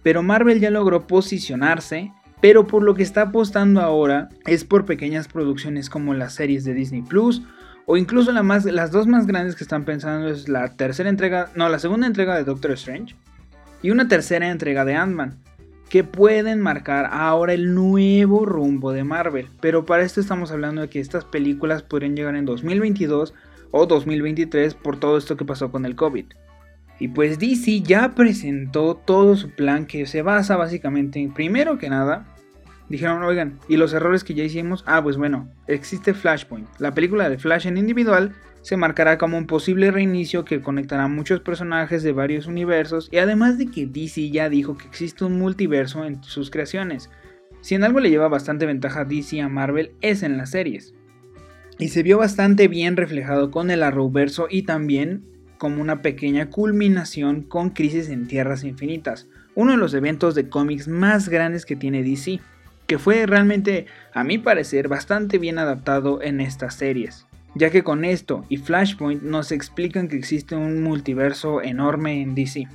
Pero 0.02 0.24
Marvel 0.24 0.60
ya 0.60 0.72
logró 0.72 1.06
posicionarse, 1.08 2.14
pero 2.42 2.66
por 2.66 2.84
lo 2.84 2.96
que 2.96 3.04
está 3.04 3.24
apostando 3.24 3.82
ahora 3.82 4.30
es 4.46 4.64
por 4.64 4.86
pequeñas 4.86 5.28
producciones 5.28 5.90
como 5.90 6.14
las 6.14 6.34
series 6.34 6.64
de 6.64 6.74
Disney 6.74 7.02
Plus 7.02 7.44
o 7.86 7.98
incluso 7.98 8.32
la 8.32 8.44
más, 8.44 8.66
las 8.66 8.92
dos 8.92 9.08
más 9.08 9.28
grandes 9.28 9.56
que 9.56 9.64
están 9.64 9.84
pensando 9.84 10.30
es 10.30 10.48
la 10.48 10.76
tercera 10.76 11.10
entrega, 11.10 11.50
no, 11.56 11.68
la 11.68 11.80
segunda 11.80 12.08
entrega 12.08 12.36
de 12.36 12.46
Doctor 12.46 12.72
Strange 12.72 13.16
y 13.82 13.92
una 13.92 14.08
tercera 14.08 14.50
entrega 14.50 14.86
de 14.86 14.96
Ant-Man 14.96 15.38
que 15.90 16.04
pueden 16.04 16.62
marcar 16.62 17.10
ahora 17.12 17.54
el 17.54 17.74
nuevo 17.74 18.46
rumbo 18.46 18.92
de 18.92 19.04
Marvel. 19.04 19.48
Pero 19.60 19.86
para 19.86 20.04
esto 20.04 20.22
estamos 20.22 20.52
hablando 20.52 20.82
de 20.82 20.90
que 20.90 21.00
estas 21.00 21.26
películas 21.26 21.84
podrían 21.84 22.16
llegar 22.16 22.36
en 22.36 22.46
2022 22.46 23.34
o 23.72 23.86
2023 23.86 24.76
por 24.76 25.00
todo 25.00 25.18
esto 25.18 25.36
que 25.36 25.46
pasó 25.46 25.72
con 25.72 25.86
el 25.86 25.96
COVID. 25.96 26.26
Y 27.00 27.08
pues 27.08 27.40
DC 27.40 27.82
ya 27.82 28.14
presentó 28.14 28.96
todo 28.96 29.36
su 29.36 29.50
plan 29.50 29.86
que 29.86 30.06
se 30.06 30.22
basa 30.22 30.58
básicamente 30.58 31.20
en, 31.20 31.34
primero 31.34 31.78
que 31.78 31.90
nada, 31.90 32.36
dijeron, 32.90 33.24
oigan, 33.24 33.58
¿y 33.70 33.78
los 33.78 33.94
errores 33.94 34.24
que 34.24 34.34
ya 34.34 34.44
hicimos? 34.44 34.84
Ah, 34.86 35.02
pues 35.02 35.16
bueno, 35.16 35.50
existe 35.68 36.14
Flashpoint, 36.14 36.68
la 36.78 36.94
película 36.94 37.30
de 37.30 37.38
Flash 37.38 37.68
en 37.68 37.78
individual 37.78 38.36
se 38.62 38.78
marcará 38.78 39.18
como 39.18 39.38
un 39.38 39.48
posible 39.48 39.92
reinicio 39.92 40.46
que 40.46 40.62
conectará 40.62 41.08
muchos 41.08 41.40
personajes 41.40 42.04
de 42.04 42.12
varios 42.12 42.48
universos 42.48 43.10
y 43.12 43.18
además 43.18 43.58
de 43.58 43.68
que 43.68 43.88
DC 43.88 44.30
ya 44.30 44.50
dijo 44.50 44.78
que 44.78 44.88
existe 44.88 45.24
un 45.24 45.40
multiverso 45.40 46.06
en 46.06 46.24
sus 46.24 46.50
creaciones. 46.50 47.10
Si 47.62 47.76
en 47.76 47.84
algo 47.84 48.00
le 48.00 48.10
lleva 48.10 48.28
bastante 48.28 48.66
ventaja 48.66 49.02
a 49.02 49.06
DC 49.06 49.42
a 49.42 49.50
Marvel 49.50 49.94
es 50.02 50.24
en 50.24 50.38
las 50.38 50.52
series. 50.52 50.94
Y 51.78 51.90
se 51.90 52.04
vio 52.04 52.18
bastante 52.18 52.68
bien 52.68 52.98
reflejado 52.98 53.52
con 53.52 53.72
el 53.72 53.84
Arrowverso 53.84 54.48
y 54.50 54.64
también 54.64 55.24
como 55.58 55.82
una 55.82 56.02
pequeña 56.02 56.50
culminación 56.50 57.44
con 57.44 57.70
Crisis 57.70 58.10
en 58.10 58.28
Tierras 58.28 58.64
Infinitas, 58.64 59.28
uno 59.56 59.72
de 59.72 59.78
los 59.78 59.94
eventos 59.94 60.36
de 60.36 60.50
cómics 60.50 60.88
más 60.88 61.28
grandes 61.28 61.66
que 61.66 61.76
tiene 61.76 62.04
DC, 62.04 62.40
que 62.88 62.98
fue 62.98 63.26
realmente, 63.26 63.86
a 64.14 64.24
mi 64.24 64.38
parecer, 64.38 64.88
bastante 64.88 65.38
bien 65.38 65.60
adaptado 65.60 66.22
en 66.22 66.40
estas 66.42 66.76
series 66.76 67.29
ya 67.56 67.70
que 67.70 67.84
con 67.84 68.06
esto 68.06 68.46
y 68.50 68.58
Flashpoint 68.58 69.24
nos 69.24 69.52
explican 69.52 70.08
que 70.08 70.18
existe 70.18 70.56
un 70.56 70.84
multiverso 70.84 71.62
enorme 71.62 72.22
en 72.22 72.36
DC, 72.36 72.68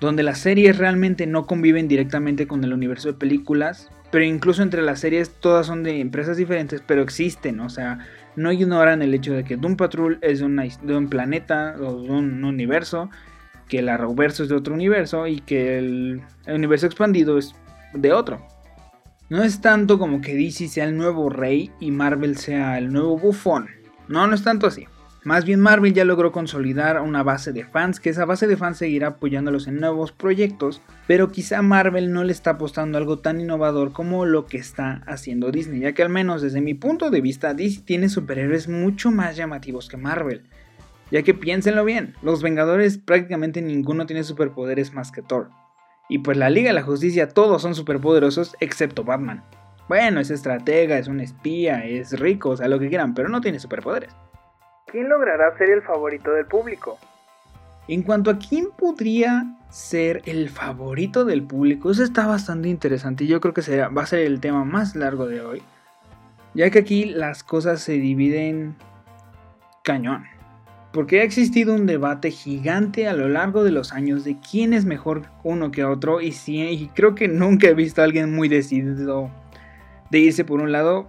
donde 0.00 0.22
las 0.22 0.38
series 0.38 0.78
realmente 0.78 1.26
no 1.26 1.46
conviven 1.46 1.88
directamente 1.88 2.46
con 2.46 2.64
el 2.64 2.72
universo 2.72 3.08
de 3.08 3.14
películas, 3.14 3.90
pero 4.10 4.24
incluso 4.24 4.62
entre 4.62 4.82
las 4.82 5.00
series 5.00 5.30
todas 5.40 5.66
son 5.66 5.82
de 5.82 6.00
empresas 6.00 6.36
diferentes, 6.36 6.82
pero 6.86 7.02
existen, 7.02 7.60
o 7.60 7.68
sea, 7.68 7.98
no 8.36 8.52
ignoran 8.52 9.02
el 9.02 9.14
hecho 9.14 9.32
de 9.32 9.44
que 9.44 9.56
Doom 9.56 9.76
Patrol 9.76 10.18
es 10.22 10.40
de, 10.40 10.96
un 10.96 11.08
planeta 11.08 11.76
o 11.80 12.02
de 12.02 12.10
un 12.10 12.44
universo, 12.44 13.10
que 13.68 13.80
el 13.80 13.88
Arrowverso 13.88 14.44
es 14.44 14.48
de 14.48 14.54
otro 14.54 14.74
universo 14.74 15.26
y 15.26 15.40
que 15.40 15.78
el, 15.78 16.22
el 16.46 16.54
universo 16.54 16.86
expandido 16.86 17.38
es 17.38 17.54
de 17.94 18.12
otro. 18.12 18.46
No 19.28 19.42
es 19.42 19.60
tanto 19.60 19.98
como 19.98 20.20
que 20.20 20.36
DC 20.36 20.68
sea 20.68 20.84
el 20.84 20.96
nuevo 20.96 21.28
rey 21.30 21.72
y 21.80 21.90
Marvel 21.90 22.36
sea 22.36 22.78
el 22.78 22.92
nuevo 22.92 23.18
bufón. 23.18 23.75
No, 24.08 24.26
no 24.26 24.34
es 24.34 24.42
tanto 24.42 24.66
así. 24.66 24.86
Más 25.26 25.44
bien 25.44 25.58
Marvel 25.58 25.92
ya 25.92 26.04
logró 26.04 26.30
consolidar 26.30 27.00
una 27.00 27.24
base 27.24 27.52
de 27.52 27.64
fans, 27.64 27.98
que 27.98 28.10
esa 28.10 28.24
base 28.24 28.46
de 28.46 28.56
fans 28.56 28.78
seguirá 28.78 29.08
apoyándolos 29.08 29.66
en 29.66 29.80
nuevos 29.80 30.12
proyectos, 30.12 30.82
pero 31.08 31.32
quizá 31.32 31.62
Marvel 31.62 32.12
no 32.12 32.22
le 32.22 32.30
está 32.30 32.50
apostando 32.50 32.96
algo 32.96 33.18
tan 33.18 33.40
innovador 33.40 33.90
como 33.90 34.24
lo 34.24 34.46
que 34.46 34.58
está 34.58 35.02
haciendo 35.08 35.50
Disney, 35.50 35.80
ya 35.80 35.94
que 35.94 36.04
al 36.04 36.10
menos 36.10 36.42
desde 36.42 36.60
mi 36.60 36.74
punto 36.74 37.10
de 37.10 37.20
vista 37.20 37.54
Disney 37.54 37.84
tiene 37.84 38.08
superhéroes 38.08 38.68
mucho 38.68 39.10
más 39.10 39.36
llamativos 39.36 39.88
que 39.88 39.96
Marvel. 39.96 40.44
Ya 41.10 41.22
que 41.22 41.34
piénsenlo 41.34 41.84
bien, 41.84 42.14
los 42.22 42.40
Vengadores 42.40 42.96
prácticamente 42.96 43.62
ninguno 43.62 44.06
tiene 44.06 44.22
superpoderes 44.22 44.92
más 44.92 45.10
que 45.10 45.22
Thor. 45.22 45.50
Y 46.08 46.18
pues 46.18 46.36
la 46.36 46.50
Liga 46.50 46.68
de 46.68 46.74
la 46.74 46.82
Justicia 46.82 47.28
todos 47.28 47.62
son 47.62 47.74
superpoderosos 47.74 48.54
excepto 48.60 49.02
Batman. 49.02 49.42
Bueno, 49.88 50.20
es 50.20 50.30
estratega, 50.30 50.98
es 50.98 51.06
un 51.06 51.20
espía, 51.20 51.84
es 51.84 52.18
rico, 52.18 52.50
o 52.50 52.56
sea, 52.56 52.68
lo 52.68 52.78
que 52.78 52.88
quieran, 52.88 53.14
pero 53.14 53.28
no 53.28 53.40
tiene 53.40 53.60
superpoderes. 53.60 54.14
¿Quién 54.86 55.08
logrará 55.08 55.56
ser 55.58 55.70
el 55.70 55.82
favorito 55.82 56.32
del 56.32 56.46
público? 56.46 56.98
En 57.88 58.02
cuanto 58.02 58.30
a 58.30 58.38
quién 58.38 58.68
podría 58.76 59.44
ser 59.70 60.22
el 60.26 60.48
favorito 60.48 61.24
del 61.24 61.42
público, 61.42 61.90
eso 61.90 62.02
está 62.02 62.26
bastante 62.26 62.68
interesante 62.68 63.24
y 63.24 63.26
yo 63.28 63.40
creo 63.40 63.54
que 63.54 63.62
será, 63.62 63.88
va 63.88 64.02
a 64.02 64.06
ser 64.06 64.20
el 64.20 64.40
tema 64.40 64.64
más 64.64 64.96
largo 64.96 65.26
de 65.26 65.40
hoy, 65.40 65.62
ya 66.54 66.70
que 66.70 66.80
aquí 66.80 67.04
las 67.04 67.44
cosas 67.44 67.80
se 67.80 67.92
dividen 67.92 68.74
cañón. 69.84 70.24
Porque 70.92 71.20
ha 71.20 71.24
existido 71.24 71.74
un 71.74 71.86
debate 71.86 72.30
gigante 72.30 73.06
a 73.06 73.12
lo 73.12 73.28
largo 73.28 73.62
de 73.62 73.70
los 73.70 73.92
años 73.92 74.24
de 74.24 74.36
quién 74.38 74.72
es 74.72 74.84
mejor 74.84 75.24
uno 75.44 75.70
que 75.70 75.84
otro 75.84 76.20
y, 76.20 76.34
y 76.46 76.90
creo 76.94 77.14
que 77.14 77.28
nunca 77.28 77.68
he 77.68 77.74
visto 77.74 78.00
a 78.00 78.04
alguien 78.04 78.34
muy 78.34 78.48
decidido 78.48 79.30
de 80.10 80.18
irse 80.20 80.44
por 80.44 80.60
un 80.60 80.72
lado 80.72 81.08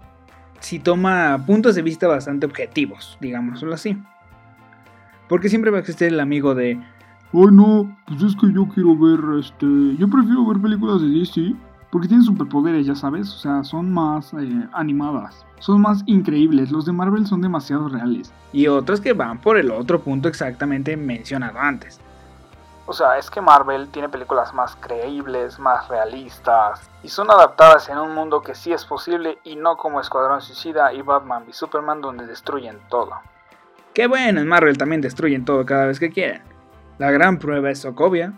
si 0.59 0.79
toma 0.79 1.43
puntos 1.45 1.75
de 1.75 1.81
vista 1.81 2.07
bastante 2.07 2.45
objetivos, 2.45 3.17
digámoslo 3.21 3.73
así. 3.73 3.97
Porque 5.29 5.49
siempre 5.49 5.71
va 5.71 5.77
a 5.77 5.81
existir 5.81 6.07
el 6.07 6.19
amigo 6.19 6.55
de, 6.55 6.79
ay 7.33 7.47
no, 7.51 7.95
pues 8.07 8.23
es 8.23 8.35
que 8.35 8.51
yo 8.53 8.67
quiero 8.73 8.97
ver, 8.97 9.19
este, 9.39 9.65
yo 9.97 10.09
prefiero 10.09 10.45
ver 10.45 10.61
películas 10.61 11.01
de 11.01 11.09
DC 11.09 11.53
porque 11.91 12.07
tienen 12.07 12.25
superpoderes, 12.25 12.85
ya 12.85 12.95
sabes, 12.95 13.29
o 13.33 13.37
sea, 13.37 13.63
son 13.63 13.91
más 13.91 14.33
eh, 14.33 14.67
animadas, 14.73 15.45
son 15.59 15.81
más 15.81 16.03
increíbles, 16.05 16.71
los 16.71 16.85
de 16.85 16.91
Marvel 16.91 17.25
son 17.25 17.41
demasiado 17.41 17.87
reales. 17.87 18.33
Y 18.51 18.67
otros 18.67 18.99
que 18.99 19.13
van 19.13 19.39
por 19.39 19.57
el 19.57 19.71
otro 19.71 20.01
punto 20.01 20.27
exactamente 20.27 20.97
mencionado 20.97 21.59
antes. 21.59 22.01
O 22.89 22.93
sea, 22.93 23.17
es 23.17 23.29
que 23.29 23.41
Marvel 23.41 23.89
tiene 23.89 24.07
películas 24.07 24.53
más 24.53 24.77
creíbles, 24.77 25.59
más 25.59 25.89
realistas, 25.89 26.89
y 27.03 27.09
son 27.09 27.29
adaptadas 27.29 27.89
en 27.89 27.97
un 27.97 28.15
mundo 28.15 28.41
que 28.41 28.55
sí 28.55 28.71
es 28.71 28.85
posible 28.85 29.39
y 29.43 29.57
no 29.57 29.75
como 29.75 29.99
Escuadrón 29.99 30.41
Suicida 30.41 30.93
y 30.93 31.01
Batman 31.01 31.43
y 31.49 31.53
Superman 31.53 31.99
donde 31.99 32.25
destruyen 32.25 32.79
todo. 32.89 33.11
Qué 33.93 34.07
bueno, 34.07 34.39
en 34.39 34.47
Marvel 34.47 34.77
también 34.77 35.01
destruyen 35.01 35.43
todo 35.43 35.65
cada 35.65 35.85
vez 35.85 35.99
que 35.99 36.11
quieren. 36.11 36.41
La 36.97 37.11
gran 37.11 37.39
prueba 37.39 37.69
es 37.69 37.79
Sokovia, 37.79 38.31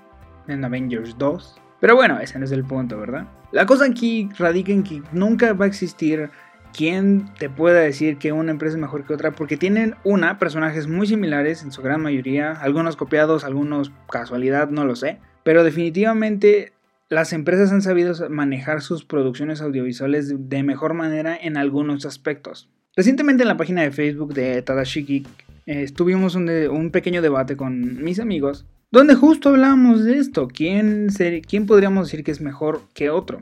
en 0.48 0.66
Avengers 0.66 1.16
2. 1.18 1.62
Pero 1.80 1.96
bueno, 1.96 2.20
ese 2.20 2.40
no 2.40 2.46
es 2.46 2.52
el 2.52 2.66
punto, 2.66 2.98
¿verdad? 2.98 3.26
La 3.52 3.68
cosa 3.68 3.86
aquí 3.86 4.30
radica 4.38 4.72
en 4.72 4.84
que 4.84 5.04
nunca 5.12 5.54
va 5.54 5.66
a 5.66 5.68
existir 5.68 6.32
quien 6.76 7.34
te 7.38 7.50
pueda 7.50 7.80
decir 7.80 8.18
que 8.18 8.32
una 8.32 8.52
empresa 8.52 8.76
es 8.76 8.82
mejor 8.82 9.06
que 9.06 9.14
otra 9.14 9.32
porque 9.32 9.58
tienen 9.58 9.96
una 10.04 10.40
personajes 10.40 10.88
muy 10.88 11.08
similares 11.08 11.64
en 11.64 11.72
su 11.72 11.82
gran 11.82 12.02
mayoría, 12.02 12.52
algunos 12.52 12.96
copiados, 12.96 13.44
algunos 13.44 13.92
casualidad, 14.10 14.70
no 14.70 14.86
lo 14.86 14.96
sé, 14.96 15.20
pero 15.44 15.64
definitivamente 15.64 16.74
las 17.10 17.34
empresas 17.34 17.72
han 17.72 17.82
sabido 17.82 18.30
manejar 18.30 18.82
sus 18.82 19.04
producciones 19.04 19.62
audiovisuales 19.62 20.34
de 20.50 20.64
mejor 20.64 20.94
manera 20.94 21.36
en 21.36 21.58
algunos 21.58 22.06
aspectos. 22.06 22.70
Recientemente 22.96 23.44
en 23.44 23.50
la 23.50 23.58
página 23.58 23.82
de 23.82 23.92
Facebook 23.92 24.34
de 24.34 24.62
Tadashiki 24.62 25.26
eh, 25.66 25.88
tuvimos 25.96 26.36
un, 26.36 26.90
pequeño 26.92 27.22
debate 27.22 27.56
con 27.56 28.04
mis 28.04 28.20
amigos 28.20 28.66
donde 28.92 29.16
justo 29.16 29.50
hablamos 29.50 30.04
de 30.04 30.18
esto, 30.18 30.48
¿quién, 30.48 31.10
quién 31.48 31.66
podríamos 31.66 32.08
decir 32.08 32.24
que 32.24 32.32
es 32.32 32.42
mejor 32.42 32.82
que 32.94 33.10
otro 33.10 33.42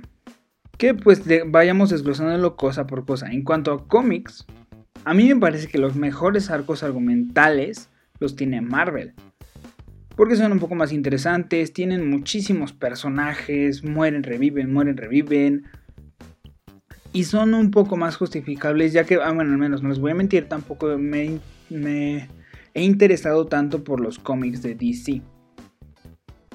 que 0.78 0.94
pues 0.94 1.24
vayamos 1.48 1.90
desglosándolo 1.90 2.56
cosa 2.56 2.88
por 2.88 3.06
cosa. 3.06 3.32
En 3.32 3.44
cuanto 3.44 3.72
a 3.72 3.88
cómics, 3.88 4.46
a 5.04 5.14
mí 5.14 5.28
me 5.28 5.40
parece 5.40 5.68
que 5.68 5.78
los 5.78 5.96
mejores 5.96 6.50
arcos 6.50 6.84
argumentales 6.84 7.90
los 8.20 8.36
tiene 8.36 8.62
Marvel. 8.62 9.14
Porque 10.16 10.36
son 10.36 10.52
un 10.52 10.60
poco 10.60 10.76
más 10.76 10.92
interesantes, 10.92 11.74
tienen 11.74 12.10
muchísimos 12.10 12.74
personajes, 12.74 13.84
mueren, 13.84 14.24
reviven, 14.24 14.74
mueren, 14.74 14.98
reviven. 14.98 15.66
Y 17.14 17.24
son 17.24 17.54
un 17.54 17.72
poco 17.72 17.98
más 17.98 18.16
justificables, 18.16 18.94
ya 18.94 19.04
que, 19.04 19.16
ah, 19.16 19.32
bueno, 19.32 19.52
al 19.52 19.58
menos 19.58 19.82
no 19.82 19.90
les 19.90 20.00
voy 20.00 20.12
a 20.12 20.16
mentir, 20.16 20.48
tampoco 20.48 20.98
me, 20.98 21.40
me 21.70 22.28
he 22.74 22.84
interesado 22.84 23.46
tanto 23.46 23.84
por 23.84 24.00
los 24.00 24.20
cómics 24.20 24.62
de 24.62 24.76
DC. 24.76 25.22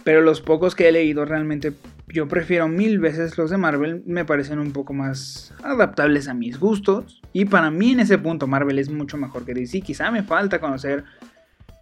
Pero 0.05 0.21
los 0.21 0.41
pocos 0.41 0.75
que 0.75 0.89
he 0.89 0.93
leído 0.93 1.25
realmente 1.25 1.73
yo 2.09 2.29
prefiero 2.29 2.69
mil 2.69 2.99
veces 2.99 3.39
los 3.39 3.51
de 3.51 3.57
Marvel, 3.57 4.03
me 4.07 4.25
parecen 4.25 4.59
un 4.59 4.73
poco 4.73 4.93
más 4.93 5.55
adaptables 5.63 6.29
a 6.29 6.35
mis 6.35 6.59
gustos. 6.59 7.23
Y 7.33 7.47
para 7.47 7.71
mí 7.71 7.93
en 7.93 8.01
ese 8.01 8.19
punto 8.19 8.47
Marvel 8.47 8.79
es 8.79 8.91
mucho 8.91 9.17
mejor 9.17 9.45
que 9.45 9.55
DC. 9.55 9.81
Quizá 9.81 10.11
me 10.11 10.23
falta 10.23 10.61
conocer, 10.61 11.05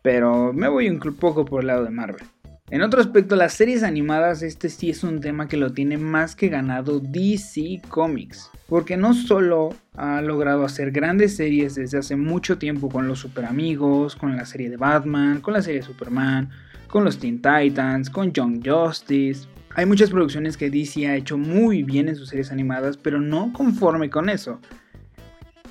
pero 0.02 0.52
me 0.52 0.68
voy 0.68 0.88
un 0.88 1.00
poco 1.16 1.44
por 1.44 1.62
el 1.62 1.66
lado 1.66 1.84
de 1.84 1.90
Marvel. 1.90 2.24
En 2.70 2.82
otro 2.82 3.00
aspecto, 3.00 3.36
las 3.36 3.54
series 3.54 3.82
animadas, 3.82 4.42
este 4.42 4.68
sí 4.68 4.90
es 4.90 5.02
un 5.02 5.20
tema 5.20 5.48
que 5.48 5.56
lo 5.56 5.72
tiene 5.72 5.98
más 5.98 6.36
que 6.36 6.48
ganado 6.48 7.00
DC 7.00 7.82
Comics. 7.88 8.50
Porque 8.68 8.96
no 8.96 9.12
solo 9.12 9.74
ha 9.96 10.20
logrado 10.22 10.64
hacer 10.64 10.92
grandes 10.92 11.36
series 11.36 11.74
desde 11.74 11.98
hace 11.98 12.14
mucho 12.14 12.58
tiempo 12.58 12.88
con 12.88 13.08
los 13.08 13.18
Super 13.18 13.44
Amigos, 13.44 14.14
con 14.14 14.36
la 14.36 14.46
serie 14.46 14.70
de 14.70 14.76
Batman, 14.76 15.40
con 15.40 15.54
la 15.54 15.62
serie 15.62 15.80
de 15.80 15.86
Superman, 15.86 16.50
con 16.86 17.04
los 17.04 17.18
Teen 17.18 17.42
Titans, 17.42 18.08
con 18.08 18.32
Young 18.32 18.62
Justice, 18.64 19.48
hay 19.76 19.86
muchas 19.86 20.10
producciones 20.10 20.56
que 20.56 20.68
DC 20.68 21.06
ha 21.06 21.14
hecho 21.14 21.38
muy 21.38 21.84
bien 21.84 22.08
en 22.08 22.16
sus 22.16 22.30
series 22.30 22.50
animadas, 22.50 22.96
pero 22.96 23.20
no 23.20 23.52
conforme 23.52 24.10
con 24.10 24.28
eso. 24.28 24.60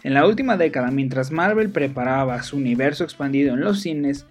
En 0.03 0.13
la 0.13 0.25
última 0.25 0.55
década, 0.55 0.89
mientras 0.89 1.31
Marvel 1.31 1.69
preparaba 1.69 2.41
su 2.41 2.55
universo 2.55 3.03
expandido 3.03 3.53
en 3.53 3.61
los 3.61 3.81
cines, 3.81 4.25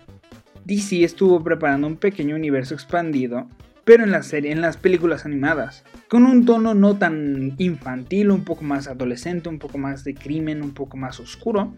DC 0.68 1.02
estuvo 1.02 1.42
preparando 1.42 1.86
un 1.86 1.96
pequeño 1.96 2.36
universo 2.36 2.74
expandido, 2.74 3.48
pero 3.84 4.04
en 4.04 4.10
la 4.10 4.22
serie, 4.22 4.52
en 4.52 4.60
las 4.60 4.76
películas 4.76 5.24
animadas, 5.24 5.82
con 6.10 6.26
un 6.26 6.44
tono 6.44 6.74
no 6.74 6.98
tan 6.98 7.54
infantil, 7.56 8.30
un 8.30 8.44
poco 8.44 8.64
más 8.64 8.86
adolescente, 8.86 9.48
un 9.48 9.58
poco 9.58 9.78
más 9.78 10.04
de 10.04 10.14
crimen, 10.14 10.62
un 10.62 10.74
poco 10.74 10.98
más 10.98 11.20
oscuro, 11.20 11.72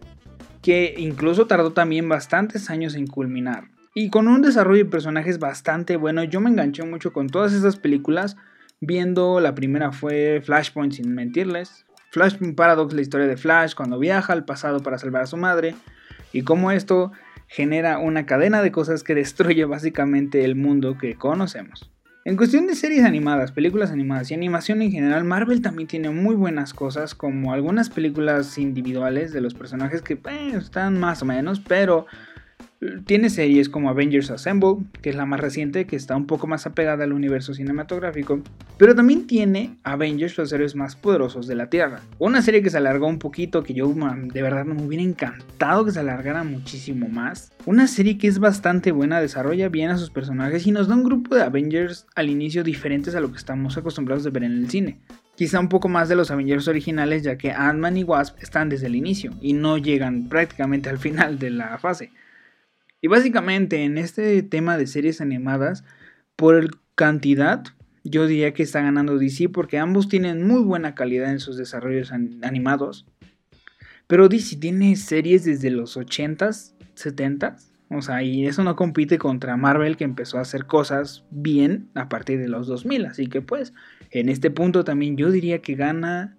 que 0.61 0.97
incluso 0.99 1.47
tardó 1.47 1.73
también 1.73 2.09
bastantes 2.09 2.69
años 2.69 2.97
en 2.97 3.07
culminar. 3.07 3.69
Y 3.95 4.11
con 4.11 4.27
un 4.27 4.43
desarrollo 4.43 4.83
de 4.83 4.91
personajes 4.91 5.39
bastante 5.39 5.95
bueno, 5.97 6.25
yo 6.25 6.41
me 6.41 6.51
enganché 6.51 6.83
mucho 6.83 7.13
con 7.13 7.29
todas 7.29 7.53
esas 7.53 7.77
películas. 7.77 8.37
Viendo 8.81 9.39
la 9.39 9.55
primera 9.55 9.93
fue 9.93 10.43
Flashpoint 10.45 10.95
sin 10.95 11.15
mentirles. 11.15 11.87
Flash 12.11 12.39
Paradox, 12.57 12.93
la 12.93 13.03
historia 13.03 13.29
de 13.29 13.37
Flash 13.37 13.75
cuando 13.75 14.01
viaja 14.01 14.33
al 14.33 14.45
pasado 14.45 14.83
para 14.83 14.99
salvar 14.99 15.23
a 15.23 15.27
su 15.27 15.37
madre. 15.37 15.77
Y 16.33 16.43
cómo 16.43 16.73
esto 16.73 17.13
genera 17.51 17.99
una 17.99 18.27
cadena 18.27 18.63
de 18.63 18.71
cosas 18.71 19.03
que 19.03 19.15
destruye 19.23 19.65
básicamente 19.65 20.45
el 20.45 20.55
mundo 20.55 20.97
que 20.97 21.17
conocemos. 21.17 21.91
En 22.25 22.37
cuestión 22.37 22.67
de 22.67 22.75
series 22.75 23.05
animadas, 23.05 23.51
películas 23.51 23.91
animadas 23.91 24.31
y 24.31 24.35
animación 24.35 24.83
en 24.83 24.93
general, 24.93 25.25
Marvel 25.25 25.63
también 25.63 25.89
tiene 25.89 26.11
muy 26.11 26.35
buenas 26.35 26.75
cosas, 26.75 27.15
como 27.15 27.53
algunas 27.53 27.89
películas 27.89 28.59
individuales 28.59 29.33
de 29.33 29.41
los 29.41 29.55
personajes 29.55 30.03
que 30.03 30.15
eh, 30.15 30.53
están 30.55 31.01
más 31.01 31.23
o 31.23 31.25
menos, 31.25 31.61
pero 31.61 32.07
tiene 33.05 33.29
series 33.29 33.69
como 33.69 33.91
Avengers 33.91 34.31
Assemble, 34.31 34.85
que 35.03 35.11
es 35.11 35.17
la 35.17 35.27
más 35.27 35.41
reciente, 35.41 35.87
que 35.87 35.97
está 35.97 36.17
un 36.17 36.27
poco 36.27 36.47
más 36.47 36.67
apegada 36.67 37.05
al 37.05 37.13
universo 37.13 37.53
cinematográfico, 37.53 38.43
pero 38.79 38.95
también 38.95 39.27
tiene 39.27 39.77
Avengers, 39.83 40.39
los 40.39 40.53
héroes 40.53 40.75
más 40.75 40.97
poderosos 40.97 41.47
de 41.47 41.55
la 41.55 41.69
Tierra. 41.69 42.01
Una 42.19 42.41
serie 42.41 42.63
que 42.63 42.71
se 42.71 42.79
alargó 42.79 43.07
un 43.07 43.19
poquito, 43.19 43.63
que 43.63 43.75
yo 43.75 43.93
de 43.93 44.43
verdad 44.43 44.65
me 44.65 44.83
hubiera 44.83 45.05
encantado 45.05 45.85
que 45.85 45.91
se 45.91 46.01
alargara 46.01 46.43
muchísimo 46.43 47.09
más. 47.09 47.53
Una 47.67 47.87
serie 47.87 48.17
que 48.17 48.29
es 48.29 48.39
bastante 48.39 48.93
buena, 48.93 49.21
desarrolla 49.21 49.69
bien 49.69 49.91
a 49.91 49.99
sus 49.99 50.11
personajes 50.11 50.67
y 50.67 50.73
nos 50.73 50.89
da 50.89 50.95
un 50.95 51.05
grupo 51.05 51.35
de 51.35 51.43
Avengers 51.43 52.07
al 52.15 52.31
inicio 52.31 52.65
diferentes 52.65 53.15
a 53.15 53.21
lo 53.21 53.31
que 53.31 53.39
estamos 53.39 53.77
acostumbrados 53.77 54.25
de 54.25 54.31
ver 54.31 54.45
en 54.45 54.53
el 54.53 54.71
cine 54.71 55.01
quizá 55.37 55.59
un 55.59 55.71
poco 55.71 55.89
más 55.89 56.11
de 56.11 56.17
los 56.17 56.31
Avengers 56.31 56.69
originales, 56.69 57.23
ya 57.23 57.39
que 57.39 57.51
Ant-Man 57.51 57.97
y 57.97 58.05
Wasp 58.05 58.37
están 58.43 58.69
desde 58.69 58.89
el 58.89 58.95
inicio 58.95 59.31
y 59.41 59.55
no 59.55 59.79
llegan 59.79 60.29
prácticamente 60.29 60.91
al 60.91 60.99
final 60.99 61.39
de 61.39 61.49
la 61.49 61.79
fase. 61.79 62.11
Y 63.01 63.09
básicamente 63.09 63.85
en 63.85 63.99
este 63.99 64.43
tema 64.43 64.77
de 64.77 64.87
series 64.87 65.21
animadas, 65.21 65.85
por 66.37 66.81
cantidad, 66.95 67.65
yo 68.05 68.27
diría 68.27 68.53
que 68.53 68.63
está 68.63 68.81
ganando 68.81 69.19
DC 69.19 69.49
porque 69.49 69.79
ambos 69.79 70.09
tienen 70.09 70.47
muy 70.47 70.63
buena 70.63 70.95
calidad 70.95 71.31
en 71.31 71.41
sus 71.41 71.57
desarrollos 71.57 72.13
animados. 72.13 73.07
Pero 74.07 74.29
DC 74.29 74.57
tiene 74.57 74.97
series 74.97 75.45
desde 75.45 75.71
los 75.71 75.97
80s, 75.97 76.75
70s. 76.97 77.71
O 77.91 78.03
sea, 78.03 78.23
y 78.23 78.47
eso 78.47 78.63
no 78.63 78.77
compite 78.77 79.19
contra 79.19 79.57
Marvel 79.57 79.97
que 79.97 80.05
empezó 80.05 80.39
a 80.39 80.43
hacer 80.43 80.67
cosas 80.67 81.25
bien 81.31 81.89
a 81.95 82.09
partir 82.09 82.39
de 82.39 82.49
los 82.49 82.67
2000. 82.67 83.07
Así 83.07 83.27
que 83.27 83.43
pues, 83.43 83.73
en 84.11 84.29
este 84.29 84.51
punto 84.51 84.85
también 84.85 85.17
yo 85.17 85.31
diría 85.31 85.61
que 85.61 85.75
gana 85.75 86.37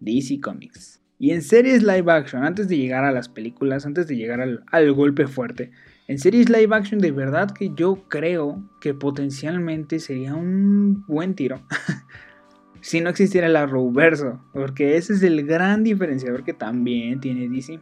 DC 0.00 0.40
Comics. 0.40 1.00
Y 1.18 1.30
en 1.30 1.42
series 1.42 1.82
live 1.82 2.10
action, 2.10 2.44
antes 2.44 2.68
de 2.68 2.76
llegar 2.76 3.04
a 3.04 3.12
las 3.12 3.28
películas, 3.28 3.86
antes 3.86 4.06
de 4.06 4.16
llegar 4.16 4.40
al, 4.40 4.64
al 4.70 4.92
golpe 4.92 5.26
fuerte, 5.26 5.70
en 6.06 6.18
series 6.18 6.50
live 6.50 6.74
action 6.74 6.98
de 6.98 7.12
verdad 7.12 7.50
que 7.50 7.72
yo 7.74 8.04
creo 8.08 8.62
que 8.80 8.94
potencialmente 8.94 9.98
sería 10.00 10.34
un 10.34 11.04
buen 11.06 11.34
tiro. 11.34 11.62
si 12.84 13.00
no 13.00 13.08
existiera 13.08 13.46
el 13.46 13.56
Arrowverso, 13.56 14.44
porque 14.52 14.98
ese 14.98 15.14
es 15.14 15.22
el 15.22 15.46
gran 15.46 15.82
diferenciador 15.82 16.44
que 16.44 16.52
también 16.52 17.18
tiene 17.20 17.48
DC. 17.48 17.80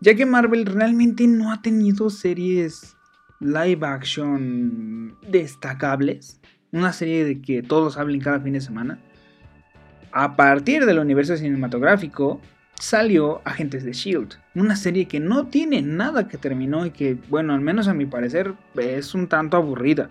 Ya 0.00 0.14
que 0.14 0.26
Marvel 0.26 0.66
realmente 0.66 1.26
no 1.26 1.50
ha 1.52 1.62
tenido 1.62 2.10
series 2.10 2.96
live 3.40 3.86
action 3.86 5.16
destacables, 5.26 6.38
una 6.70 6.92
serie 6.92 7.24
de 7.24 7.40
que 7.40 7.62
todos 7.62 7.96
hablen 7.96 8.20
cada 8.20 8.40
fin 8.40 8.52
de 8.52 8.60
semana. 8.60 8.98
A 10.12 10.36
partir 10.36 10.84
del 10.84 10.98
universo 10.98 11.34
cinematográfico 11.38 12.38
salió 12.82 13.42
Agentes 13.44 13.84
de 13.84 13.92
Shield, 13.92 14.34
una 14.56 14.74
serie 14.74 15.06
que 15.06 15.20
no 15.20 15.46
tiene 15.46 15.82
nada 15.82 16.26
que 16.26 16.36
terminó 16.36 16.84
y 16.84 16.90
que, 16.90 17.16
bueno, 17.28 17.54
al 17.54 17.60
menos 17.60 17.86
a 17.86 17.94
mi 17.94 18.06
parecer 18.06 18.54
es 18.74 19.14
un 19.14 19.28
tanto 19.28 19.56
aburrida, 19.56 20.10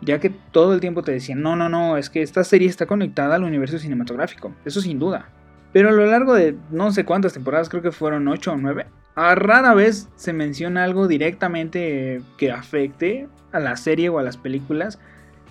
ya 0.00 0.18
que 0.18 0.30
todo 0.50 0.74
el 0.74 0.80
tiempo 0.80 1.04
te 1.04 1.12
decían, 1.12 1.42
no, 1.42 1.54
no, 1.54 1.68
no, 1.68 1.96
es 1.96 2.10
que 2.10 2.22
esta 2.22 2.42
serie 2.42 2.68
está 2.68 2.86
conectada 2.86 3.36
al 3.36 3.44
universo 3.44 3.78
cinematográfico, 3.78 4.52
eso 4.64 4.80
sin 4.80 4.98
duda. 4.98 5.28
Pero 5.72 5.90
a 5.90 5.92
lo 5.92 6.04
largo 6.06 6.34
de 6.34 6.56
no 6.72 6.90
sé 6.90 7.04
cuántas 7.04 7.34
temporadas, 7.34 7.68
creo 7.68 7.82
que 7.82 7.92
fueron 7.92 8.26
8 8.26 8.52
o 8.52 8.56
9, 8.56 8.86
a 9.14 9.36
rara 9.36 9.72
vez 9.72 10.08
se 10.16 10.32
menciona 10.32 10.82
algo 10.82 11.06
directamente 11.06 12.20
que 12.36 12.50
afecte 12.50 13.28
a 13.52 13.60
la 13.60 13.76
serie 13.76 14.08
o 14.08 14.18
a 14.18 14.24
las 14.24 14.36
películas 14.36 14.98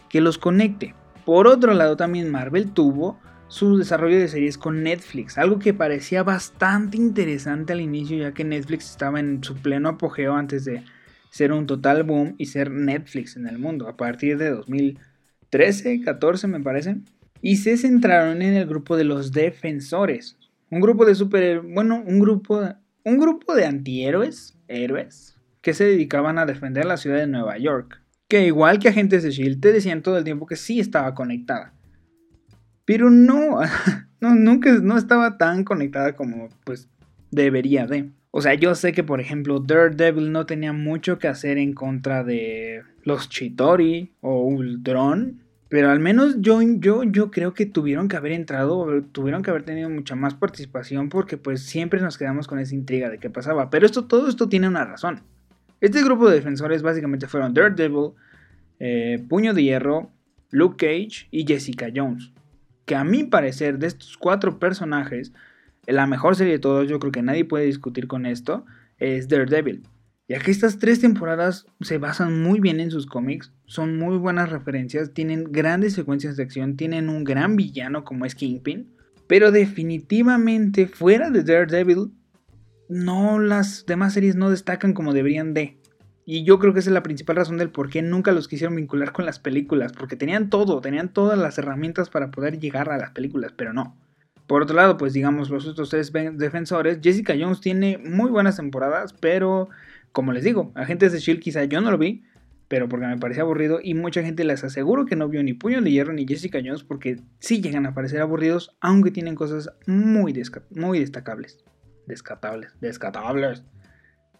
que 0.09 0.19
los 0.19 0.37
conecte. 0.37 0.95
Por 1.23 1.47
otro 1.47 1.73
lado, 1.73 1.95
también 1.95 2.29
Marvel 2.29 2.73
tuvo 2.73 3.21
su 3.47 3.77
desarrollo 3.77 4.17
de 4.17 4.27
series 4.27 4.57
con 4.57 4.83
Netflix, 4.83 5.37
algo 5.37 5.59
que 5.59 5.73
parecía 5.73 6.23
bastante 6.23 6.97
interesante 6.97 7.73
al 7.73 7.81
inicio 7.81 8.17
ya 8.17 8.33
que 8.33 8.43
Netflix 8.43 8.89
estaba 8.89 9.19
en 9.19 9.43
su 9.43 9.55
pleno 9.55 9.89
apogeo 9.89 10.33
antes 10.33 10.65
de 10.65 10.83
ser 11.29 11.51
un 11.51 11.67
total 11.67 12.03
boom 12.03 12.35
y 12.37 12.47
ser 12.47 12.71
Netflix 12.71 13.35
en 13.35 13.47
el 13.47 13.59
mundo, 13.59 13.87
a 13.87 13.97
partir 13.97 14.37
de 14.37 14.49
2013, 14.49 16.01
14 16.01 16.47
me 16.47 16.59
parece, 16.59 16.97
y 17.41 17.57
se 17.57 17.77
centraron 17.77 18.41
en 18.41 18.55
el 18.55 18.65
grupo 18.65 18.97
de 18.97 19.03
los 19.03 19.31
defensores, 19.31 20.37
un 20.71 20.81
grupo 20.81 21.05
de 21.05 21.13
super, 21.13 21.61
bueno, 21.61 22.03
un 22.05 22.19
grupo, 22.19 22.61
un 23.03 23.19
grupo 23.19 23.53
de 23.53 23.65
antihéroes, 23.65 24.57
héroes, 24.67 25.37
que 25.61 25.73
se 25.73 25.83
dedicaban 25.83 26.39
a 26.39 26.45
defender 26.45 26.85
la 26.85 26.97
ciudad 26.97 27.17
de 27.17 27.27
Nueva 27.27 27.57
York, 27.57 28.01
que 28.27 28.45
igual 28.47 28.79
que 28.79 28.89
agentes 28.89 29.21
de 29.21 29.31
Shield 29.31 29.61
te 29.61 29.71
decían 29.71 30.01
todo 30.01 30.17
el 30.17 30.23
tiempo 30.23 30.47
que 30.47 30.55
sí 30.55 30.79
estaba 30.79 31.13
conectada 31.13 31.75
pero 32.85 33.09
no, 33.09 33.59
no, 34.21 34.35
nunca 34.35 34.71
no 34.81 34.97
estaba 34.97 35.37
tan 35.37 35.63
conectada 35.63 36.15
como 36.15 36.49
pues 36.63 36.87
debería 37.31 37.87
de. 37.87 38.09
O 38.31 38.41
sea, 38.41 38.53
yo 38.53 38.75
sé 38.75 38.93
que 38.93 39.03
por 39.03 39.19
ejemplo 39.19 39.59
Daredevil 39.59 40.31
no 40.31 40.45
tenía 40.45 40.73
mucho 40.73 41.17
que 41.17 41.27
hacer 41.27 41.57
en 41.57 41.73
contra 41.73 42.23
de 42.23 42.83
los 43.03 43.29
Chitori 43.29 44.13
o 44.21 44.43
Ultron. 44.43 45.41
Pero 45.67 45.89
al 45.89 45.99
menos 45.99 46.35
yo, 46.41 46.61
yo, 46.61 47.03
yo 47.03 47.31
creo 47.31 47.53
que 47.53 47.65
tuvieron 47.65 48.07
que 48.07 48.15
haber 48.15 48.33
entrado, 48.33 49.03
tuvieron 49.11 49.41
que 49.41 49.49
haber 49.49 49.63
tenido 49.63 49.89
mucha 49.89 50.15
más 50.15 50.35
participación 50.35 51.09
porque 51.09 51.37
pues 51.37 51.63
siempre 51.63 51.99
nos 52.01 52.17
quedamos 52.17 52.47
con 52.47 52.59
esa 52.59 52.75
intriga 52.75 53.09
de 53.09 53.17
qué 53.17 53.29
pasaba. 53.29 53.69
Pero 53.71 53.85
esto, 53.85 54.05
todo 54.05 54.29
esto 54.29 54.47
tiene 54.47 54.67
una 54.67 54.85
razón. 54.85 55.23
Este 55.81 56.03
grupo 56.03 56.29
de 56.29 56.35
defensores 56.35 56.83
básicamente 56.83 57.27
fueron 57.27 57.53
Daredevil, 57.53 58.11
eh, 58.79 59.23
Puño 59.27 59.53
de 59.53 59.63
Hierro, 59.63 60.11
Luke 60.51 60.85
Cage 60.85 61.27
y 61.31 61.45
Jessica 61.45 61.87
Jones 61.93 62.31
que 62.85 62.95
a 62.95 63.03
mi 63.03 63.23
parecer 63.23 63.79
de 63.79 63.87
estos 63.87 64.17
cuatro 64.17 64.59
personajes, 64.59 65.33
la 65.87 66.07
mejor 66.07 66.35
serie 66.35 66.53
de 66.53 66.59
todos, 66.59 66.87
yo 66.87 66.99
creo 66.99 67.11
que 67.11 67.21
nadie 67.21 67.45
puede 67.45 67.65
discutir 67.65 68.07
con 68.07 68.25
esto, 68.25 68.65
es 68.97 69.27
Daredevil. 69.27 69.83
Ya 70.27 70.39
que 70.39 70.49
estas 70.49 70.79
tres 70.79 71.01
temporadas 71.01 71.67
se 71.81 71.99
basan 71.99 72.41
muy 72.41 72.59
bien 72.59 72.79
en 72.79 72.89
sus 72.89 73.05
cómics, 73.05 73.51
son 73.67 73.99
muy 73.99 74.17
buenas 74.17 74.49
referencias, 74.49 75.13
tienen 75.13 75.51
grandes 75.51 75.93
secuencias 75.93 76.35
de 76.35 76.43
acción, 76.43 76.77
tienen 76.77 77.09
un 77.09 77.23
gran 77.23 77.55
villano 77.55 78.03
como 78.03 78.25
es 78.25 78.33
Kingpin, 78.33 78.91
pero 79.27 79.51
definitivamente 79.51 80.87
fuera 80.87 81.29
de 81.29 81.43
Daredevil, 81.43 82.11
no 82.89 83.39
las 83.39 83.85
demás 83.85 84.13
series 84.13 84.35
no 84.35 84.49
destacan 84.49 84.93
como 84.93 85.13
deberían 85.13 85.53
de. 85.53 85.77
Y 86.25 86.43
yo 86.43 86.57
creo 86.57 86.73
que 86.73 86.79
esa 86.79 86.89
es 86.89 86.93
la 86.93 87.03
principal 87.03 87.35
razón 87.35 87.57
del 87.57 87.69
por 87.69 87.89
qué 87.89 88.01
nunca 88.01 88.31
los 88.31 88.47
quisieron 88.47 88.75
vincular 88.75 89.11
con 89.13 89.25
las 89.25 89.37
películas, 89.37 89.93
porque 89.93 90.15
tenían 90.15 90.49
todo, 90.49 90.81
tenían 90.81 91.13
todas 91.13 91.37
las 91.37 91.57
herramientas 91.59 92.09
para 92.09 92.31
poder 92.31 92.59
llegar 92.59 92.89
a 92.89 92.97
las 92.97 93.11
películas, 93.11 93.53
pero 93.55 93.73
no. 93.73 93.95
Por 94.47 94.63
otro 94.63 94.75
lado, 94.75 94.97
pues 94.97 95.13
digamos, 95.13 95.49
los 95.49 95.67
otros 95.67 95.89
tres 95.89 96.11
defensores, 96.11 96.99
Jessica 97.01 97.35
Jones 97.39 97.61
tiene 97.61 97.99
muy 97.99 98.31
buenas 98.31 98.57
temporadas, 98.57 99.13
pero 99.13 99.69
como 100.11 100.31
les 100.33 100.43
digo, 100.43 100.71
Agentes 100.75 101.11
de 101.11 101.19
Shield 101.19 101.41
quizá 101.41 101.63
yo 101.65 101.81
no 101.81 101.91
lo 101.91 101.97
vi, 101.97 102.23
pero 102.67 102.89
porque 102.89 103.05
me 103.05 103.17
parecía 103.17 103.43
aburrido 103.43 103.79
y 103.81 103.93
mucha 103.93 104.23
gente 104.23 104.43
les 104.43 104.63
aseguro 104.63 105.05
que 105.05 105.15
no 105.15 105.29
vio 105.29 105.43
ni 105.43 105.53
Puño 105.53 105.81
de 105.81 105.91
Hierro 105.91 106.13
ni 106.13 106.25
Jessica 106.27 106.59
Jones 106.63 106.83
porque 106.83 107.19
sí 107.39 107.61
llegan 107.61 107.85
a 107.85 107.93
parecer 107.93 108.21
aburridos, 108.21 108.75
aunque 108.81 109.11
tienen 109.11 109.35
cosas 109.35 109.69
muy, 109.85 110.33
muy 110.71 110.99
destacables. 110.99 111.63
Descatables, 112.07 112.71
descatables. 112.81 113.63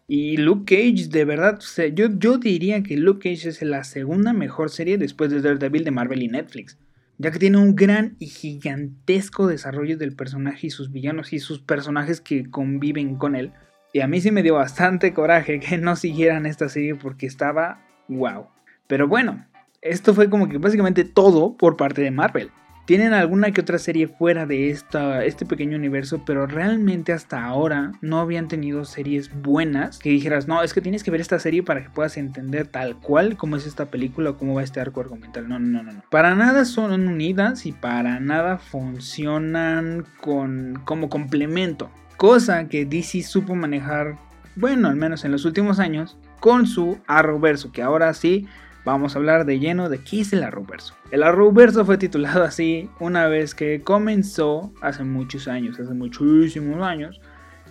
Y 0.07 0.37
Luke 0.37 0.75
Cage, 0.75 1.09
de 1.09 1.25
verdad, 1.25 1.59
yo, 1.93 2.09
yo 2.19 2.37
diría 2.37 2.83
que 2.83 2.95
Luke 2.95 3.27
Cage 3.27 3.49
es 3.49 3.61
la 3.63 3.83
segunda 3.83 4.33
mejor 4.33 4.69
serie 4.69 4.99
después 4.99 5.31
de 5.31 5.41
Daredevil 5.41 5.83
de 5.83 5.89
Marvel 5.89 6.21
y 6.21 6.27
Netflix, 6.27 6.77
ya 7.17 7.31
que 7.31 7.39
tiene 7.39 7.57
un 7.57 7.75
gran 7.75 8.15
y 8.19 8.27
gigantesco 8.27 9.47
desarrollo 9.47 9.97
del 9.97 10.15
personaje 10.15 10.67
y 10.67 10.69
sus 10.69 10.91
villanos 10.91 11.33
y 11.33 11.39
sus 11.39 11.59
personajes 11.59 12.21
que 12.21 12.51
conviven 12.51 13.15
con 13.15 13.35
él. 13.35 13.51
Y 13.93 14.01
a 14.01 14.07
mí 14.07 14.21
sí 14.21 14.29
me 14.29 14.43
dio 14.43 14.55
bastante 14.55 15.11
coraje 15.13 15.59
que 15.59 15.77
no 15.79 15.95
siguieran 15.95 16.45
esta 16.45 16.69
serie 16.69 16.93
porque 16.93 17.25
estaba 17.25 17.81
wow. 18.07 18.47
Pero 18.85 19.07
bueno, 19.07 19.47
esto 19.81 20.13
fue 20.13 20.29
como 20.29 20.47
que 20.47 20.59
básicamente 20.59 21.03
todo 21.03 21.57
por 21.57 21.77
parte 21.77 22.03
de 22.03 22.11
Marvel. 22.11 22.51
Tienen 22.86 23.13
alguna 23.13 23.50
que 23.50 23.62
otra 23.62 23.80
serie 23.80 24.08
fuera 24.08 24.45
de 24.45 24.69
esta, 24.69 25.26
este 25.26 25.48
pequeño 25.48 25.76
universo, 25.76 26.21
pero 26.24 26.45
realmente 26.45 27.13
hasta 27.13 27.43
ahora 27.43 27.93
no 28.02 28.19
habían 28.19 28.48
tenido 28.48 28.86
series 28.86 29.34
buenas 29.34 29.98
que 29.98 30.12
dijeras, 30.12 30.48
no, 30.48 30.62
es 30.62 30.71
que 30.74 30.82
tienes 30.82 31.04
que 31.04 31.10
ver 31.10 31.19
esta 31.19 31.39
serie 31.39 31.63
para 31.63 31.82
que 31.82 31.89
puedas 31.89 32.15
entender 32.15 32.67
tal 32.67 32.98
cual 33.00 33.38
cómo 33.38 33.56
es 33.56 33.65
esta 33.65 33.86
película 33.88 34.30
o 34.30 34.38
cómo 34.38 34.54
va 34.54 34.62
este 34.62 34.80
arco 34.80 35.02
argumental. 35.02 35.50
No, 35.50 35.58
no, 35.58 35.82
no, 35.82 35.93
no. 35.93 36.04
Para 36.12 36.36
nada 36.36 36.63
son 36.63 37.08
unidas 37.08 37.65
y 37.65 37.71
para 37.71 38.19
nada 38.19 38.60
funcionan 38.60 40.06
con, 40.21 40.80
como 40.86 41.10
complemento. 41.10 41.89
Cosa 42.17 42.67
que 42.67 42.86
DC 42.86 43.24
supo 43.24 43.56
manejar, 43.56 44.19
bueno, 44.56 44.89
al 44.89 44.95
menos 44.95 45.26
en 45.26 45.32
los 45.32 45.43
últimos 45.45 45.80
años, 45.80 46.17
con 46.39 46.67
su 46.67 47.00
Arrowverso, 47.08 47.71
que 47.71 47.82
ahora 47.82 48.13
sí 48.13 48.48
vamos 48.86 49.15
a 49.15 49.19
hablar 49.19 49.45
de 49.45 49.60
lleno 49.60 49.89
de 49.89 49.98
qué 49.98 50.21
es 50.21 50.32
el 50.32 50.43
Arrowverso. 50.43 50.95
El 51.12 51.24
Arrowverso 51.24 51.84
fue 51.84 51.98
titulado 51.98 52.43
así 52.43 52.89
una 53.00 53.28
vez 53.28 53.56
que 53.56 53.82
comenzó 53.82 54.71
hace 54.82 55.04
muchos 55.04 55.48
años, 55.48 55.80
hace 55.80 55.93
muchísimos 55.93 56.82
años, 56.82 57.19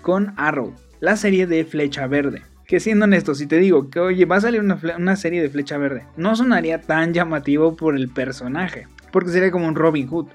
con 0.02 0.34
Arrow, 0.36 0.74
la 1.00 1.16
serie 1.16 1.46
de 1.46 1.64
Flecha 1.64 2.06
Verde. 2.06 2.42
Que 2.66 2.80
siendo 2.80 3.04
honesto, 3.04 3.34
si 3.34 3.46
te 3.46 3.58
digo 3.58 3.90
que 3.90 4.00
oye, 4.00 4.24
va 4.24 4.36
a 4.36 4.40
salir 4.40 4.60
una, 4.60 5.16
serie 5.16 5.40
de 5.40 5.50
Flecha 5.50 5.78
Verde, 5.78 6.06
no 6.16 6.34
sonaría 6.34 6.80
tan 6.80 7.12
llamativo 7.12 7.76
por 7.76 7.94
el 7.94 8.08
personaje, 8.08 8.88
porque 9.12 9.30
sería 9.30 9.50
como 9.50 9.68
un 9.68 9.76
Robin 9.76 10.08
Hood. 10.08 10.26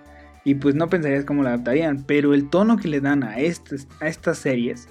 Y 0.45 0.55
pues 0.55 0.73
no 0.73 0.87
pensarías 0.87 1.25
cómo 1.25 1.43
la 1.43 1.49
adaptarían, 1.49 2.03
pero 2.05 2.33
el 2.33 2.49
tono 2.49 2.77
que 2.77 2.87
le 2.87 3.01
dan 3.01 3.23
a, 3.23 3.31
a 3.31 3.39
estas 3.39 4.37
series 4.37 4.87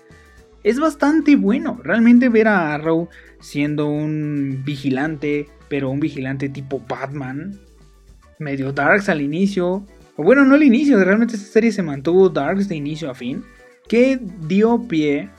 es 0.62 0.78
bastante 0.78 1.36
bueno. 1.36 1.80
Realmente 1.82 2.28
ver 2.28 2.48
a 2.48 2.74
Arrow 2.74 3.08
siendo 3.40 3.88
un 3.88 4.62
vigilante, 4.64 5.48
pero 5.68 5.90
un 5.90 6.00
vigilante 6.00 6.48
tipo 6.48 6.82
Batman, 6.88 7.58
medio 8.38 8.72
darks 8.72 9.08
al 9.08 9.20
inicio, 9.20 9.84
o 10.16 10.22
bueno, 10.22 10.44
no 10.44 10.54
al 10.54 10.62
inicio, 10.62 11.02
realmente 11.02 11.36
esta 11.36 11.52
serie 11.52 11.72
se 11.72 11.82
mantuvo 11.82 12.28
darks 12.28 12.68
de 12.68 12.76
inicio 12.76 13.10
a 13.10 13.14
fin, 13.14 13.44
que 13.88 14.20
dio 14.46 14.86
pie 14.88 15.30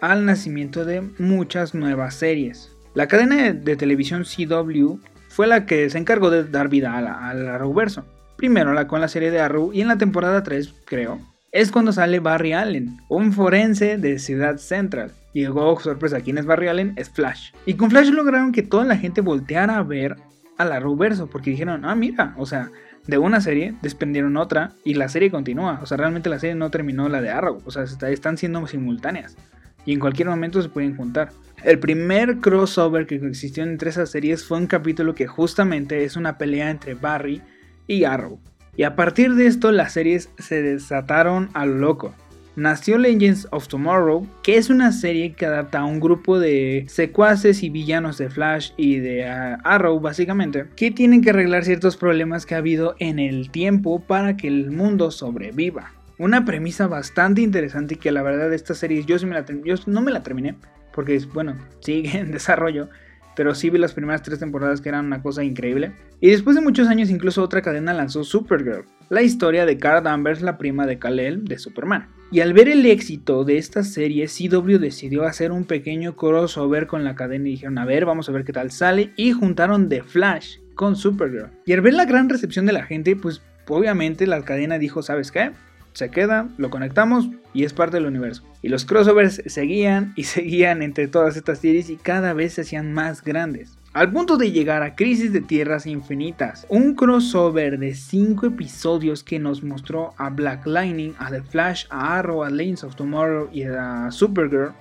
al 0.00 0.24
nacimiento 0.24 0.84
de 0.84 1.02
muchas 1.18 1.74
nuevas 1.74 2.14
series. 2.14 2.70
La 2.94 3.08
cadena 3.08 3.52
de 3.52 3.76
televisión 3.76 4.24
CW 4.24 4.96
fue 5.28 5.46
la 5.46 5.64
que 5.64 5.88
se 5.88 5.98
encargó 5.98 6.30
de 6.30 6.44
dar 6.44 6.68
vida 6.68 6.96
al 6.96 7.48
Arrowverso. 7.48 8.04
Primero 8.36 8.72
la 8.74 8.86
con 8.86 9.00
la 9.00 9.08
serie 9.08 9.30
de 9.30 9.40
Arrow 9.40 9.72
y 9.72 9.80
en 9.80 9.88
la 9.88 9.98
temporada 9.98 10.42
3, 10.42 10.74
creo, 10.84 11.20
es 11.52 11.70
cuando 11.70 11.92
sale 11.92 12.18
Barry 12.18 12.54
Allen, 12.54 12.98
un 13.08 13.32
forense 13.32 13.98
de 13.98 14.18
Ciudad 14.18 14.56
Central. 14.56 15.12
Y 15.34 15.44
luego, 15.44 15.78
sorpresa, 15.80 16.22
¿quién 16.22 16.38
es 16.38 16.46
Barry 16.46 16.68
Allen? 16.68 16.94
Es 16.96 17.10
Flash. 17.10 17.52
Y 17.66 17.74
con 17.74 17.90
Flash 17.90 18.08
lograron 18.08 18.52
que 18.52 18.62
toda 18.62 18.84
la 18.86 18.96
gente 18.96 19.20
volteara 19.20 19.76
a 19.76 19.82
ver 19.82 20.16
a 20.56 20.64
la 20.64 20.76
Arrowverso, 20.76 21.28
porque 21.28 21.50
dijeron, 21.50 21.84
ah, 21.84 21.94
mira, 21.94 22.34
o 22.38 22.46
sea, 22.46 22.70
de 23.06 23.18
una 23.18 23.40
serie 23.42 23.74
desprendieron 23.82 24.38
otra 24.38 24.72
y 24.82 24.94
la 24.94 25.10
serie 25.10 25.30
continúa. 25.30 25.78
O 25.82 25.86
sea, 25.86 25.98
realmente 25.98 26.30
la 26.30 26.38
serie 26.38 26.54
no 26.54 26.70
terminó 26.70 27.08
la 27.10 27.20
de 27.20 27.30
Arrow, 27.30 27.58
o 27.64 27.70
sea, 27.70 27.84
están 27.84 28.38
siendo 28.38 28.66
simultáneas. 28.66 29.36
Y 29.84 29.92
en 29.92 30.00
cualquier 30.00 30.28
momento 30.28 30.62
se 30.62 30.70
pueden 30.70 30.96
juntar. 30.96 31.30
El 31.64 31.78
primer 31.78 32.38
crossover 32.38 33.06
que 33.06 33.16
existió 33.16 33.62
entre 33.62 33.90
esas 33.90 34.10
series 34.10 34.44
fue 34.44 34.58
un 34.58 34.66
capítulo 34.66 35.14
que 35.14 35.26
justamente 35.26 36.04
es 36.04 36.16
una 36.16 36.38
pelea 36.38 36.70
entre 36.70 36.94
Barry 36.94 37.42
y 37.86 38.04
Arrow. 38.04 38.40
Y 38.74 38.84
a 38.84 38.96
partir 38.96 39.34
de 39.34 39.46
esto 39.46 39.70
las 39.70 39.92
series 39.92 40.30
se 40.38 40.62
desataron 40.62 41.50
a 41.52 41.66
lo 41.66 41.74
loco. 41.74 42.14
Nació 42.56 42.96
Legends 42.96 43.48
of 43.50 43.68
Tomorrow, 43.68 44.26
que 44.42 44.56
es 44.56 44.70
una 44.70 44.92
serie 44.92 45.32
que 45.32 45.46
adapta 45.46 45.80
a 45.80 45.84
un 45.84 46.00
grupo 46.00 46.38
de 46.38 46.84
secuaces 46.88 47.62
y 47.62 47.68
villanos 47.68 48.18
de 48.18 48.30
Flash 48.30 48.72
y 48.76 48.98
de 48.98 49.26
ah, 49.26 49.58
Arrow 49.64 50.00
básicamente, 50.00 50.66
que 50.76 50.90
tienen 50.90 51.22
que 51.22 51.30
arreglar 51.30 51.64
ciertos 51.64 51.96
problemas 51.96 52.46
que 52.46 52.54
ha 52.54 52.58
habido 52.58 52.94
en 52.98 53.18
el 53.18 53.50
tiempo 53.50 54.00
para 54.00 54.36
que 54.36 54.48
el 54.48 54.70
mundo 54.70 55.10
sobreviva. 55.10 55.92
Una 56.18 56.44
premisa 56.44 56.86
bastante 56.86 57.40
interesante 57.42 57.94
y 57.94 57.98
que 57.98 58.12
la 58.12 58.22
verdad 58.22 58.52
esta 58.52 58.74
serie 58.74 59.04
yo, 59.04 59.16
la, 59.18 59.44
yo 59.64 59.74
no 59.86 60.00
me 60.02 60.12
la 60.12 60.22
terminé, 60.22 60.56
porque 60.94 61.18
bueno, 61.32 61.56
sigue 61.80 62.18
en 62.18 62.30
desarrollo, 62.32 62.88
pero 63.36 63.54
sí 63.54 63.70
vi 63.70 63.78
las 63.78 63.92
primeras 63.92 64.22
tres 64.22 64.38
temporadas 64.38 64.80
que 64.80 64.88
eran 64.88 65.06
una 65.06 65.22
cosa 65.22 65.44
increíble. 65.44 65.92
Y 66.20 66.30
después 66.30 66.56
de 66.56 66.62
muchos 66.62 66.88
años 66.88 67.10
incluso 67.10 67.42
otra 67.42 67.62
cadena 67.62 67.92
lanzó 67.92 68.24
Supergirl, 68.24 68.84
la 69.08 69.22
historia 69.22 69.66
de 69.66 69.78
Cara 69.78 70.00
Danvers, 70.00 70.42
la 70.42 70.58
prima 70.58 70.86
de 70.86 70.98
Kal-El 70.98 71.44
de 71.44 71.58
Superman. 71.58 72.08
Y 72.30 72.40
al 72.40 72.54
ver 72.54 72.68
el 72.68 72.86
éxito 72.86 73.44
de 73.44 73.58
esta 73.58 73.82
serie, 73.82 74.26
CW 74.26 74.78
decidió 74.78 75.24
hacer 75.24 75.52
un 75.52 75.64
pequeño 75.64 76.16
crossover 76.16 76.86
con 76.86 77.04
la 77.04 77.14
cadena 77.14 77.46
y 77.46 77.52
dijeron, 77.52 77.78
a 77.78 77.84
ver, 77.84 78.06
vamos 78.06 78.28
a 78.28 78.32
ver 78.32 78.44
qué 78.44 78.54
tal 78.54 78.70
sale, 78.70 79.12
y 79.16 79.32
juntaron 79.32 79.90
The 79.90 80.02
Flash 80.02 80.56
con 80.74 80.96
Supergirl. 80.96 81.50
Y 81.66 81.74
al 81.74 81.82
ver 81.82 81.92
la 81.92 82.06
gran 82.06 82.30
recepción 82.30 82.64
de 82.64 82.72
la 82.72 82.84
gente, 82.84 83.16
pues 83.16 83.42
obviamente 83.68 84.26
la 84.26 84.42
cadena 84.42 84.78
dijo, 84.78 85.02
¿sabes 85.02 85.30
qué? 85.30 85.52
Se 85.92 86.10
queda, 86.10 86.48
lo 86.56 86.70
conectamos 86.70 87.28
y 87.54 87.64
es 87.64 87.72
parte 87.72 87.96
del 87.96 88.06
universo. 88.06 88.42
Y 88.62 88.68
los 88.68 88.84
crossovers 88.84 89.42
seguían 89.46 90.12
y 90.16 90.24
seguían 90.24 90.82
entre 90.82 91.08
todas 91.08 91.36
estas 91.36 91.58
series 91.58 91.90
y 91.90 91.96
cada 91.96 92.32
vez 92.32 92.54
se 92.54 92.62
hacían 92.62 92.92
más 92.92 93.22
grandes. 93.22 93.78
Al 93.92 94.10
punto 94.10 94.38
de 94.38 94.50
llegar 94.52 94.82
a 94.82 94.94
Crisis 94.94 95.34
de 95.34 95.42
Tierras 95.42 95.86
Infinitas, 95.86 96.66
un 96.70 96.94
crossover 96.94 97.78
de 97.78 97.94
5 97.94 98.46
episodios 98.46 99.22
que 99.22 99.38
nos 99.38 99.62
mostró 99.62 100.14
a 100.16 100.30
Black 100.30 100.66
Lightning, 100.66 101.12
a 101.18 101.30
The 101.30 101.42
Flash, 101.42 101.84
a 101.90 102.18
Arrow, 102.18 102.42
a 102.42 102.48
Lanes 102.48 102.84
of 102.84 102.96
Tomorrow 102.96 103.50
y 103.52 103.64
a 103.64 104.10
Supergirl, 104.10 104.72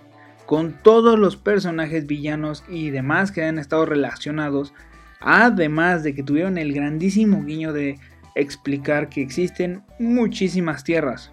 con 0.45 0.74
todos 0.82 1.19
los 1.19 1.36
personajes 1.36 2.08
villanos 2.08 2.63
y 2.69 2.89
demás 2.89 3.34
que 3.34 3.43
han 3.43 3.60
estado 3.60 3.86
relacionados, 3.86 4.74
además 5.19 6.04
de 6.04 6.15
que 6.15 6.24
tuvieron 6.24 6.58
el 6.58 6.71
grandísimo 6.71 7.43
guiño 7.43 7.74
de 7.74 8.00
explicar 8.36 9.10
que 9.10 9.22
existen 9.22 9.84
muchísimas 10.00 10.84
tierras, 10.84 11.32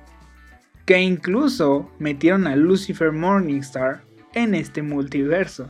que 0.84 1.00
incluso 1.00 1.90
metieron 1.98 2.46
a 2.46 2.56
Lucifer 2.56 3.12
Morningstar 3.12 4.02
en 4.34 4.54
este 4.54 4.82
multiverso. 4.82 5.68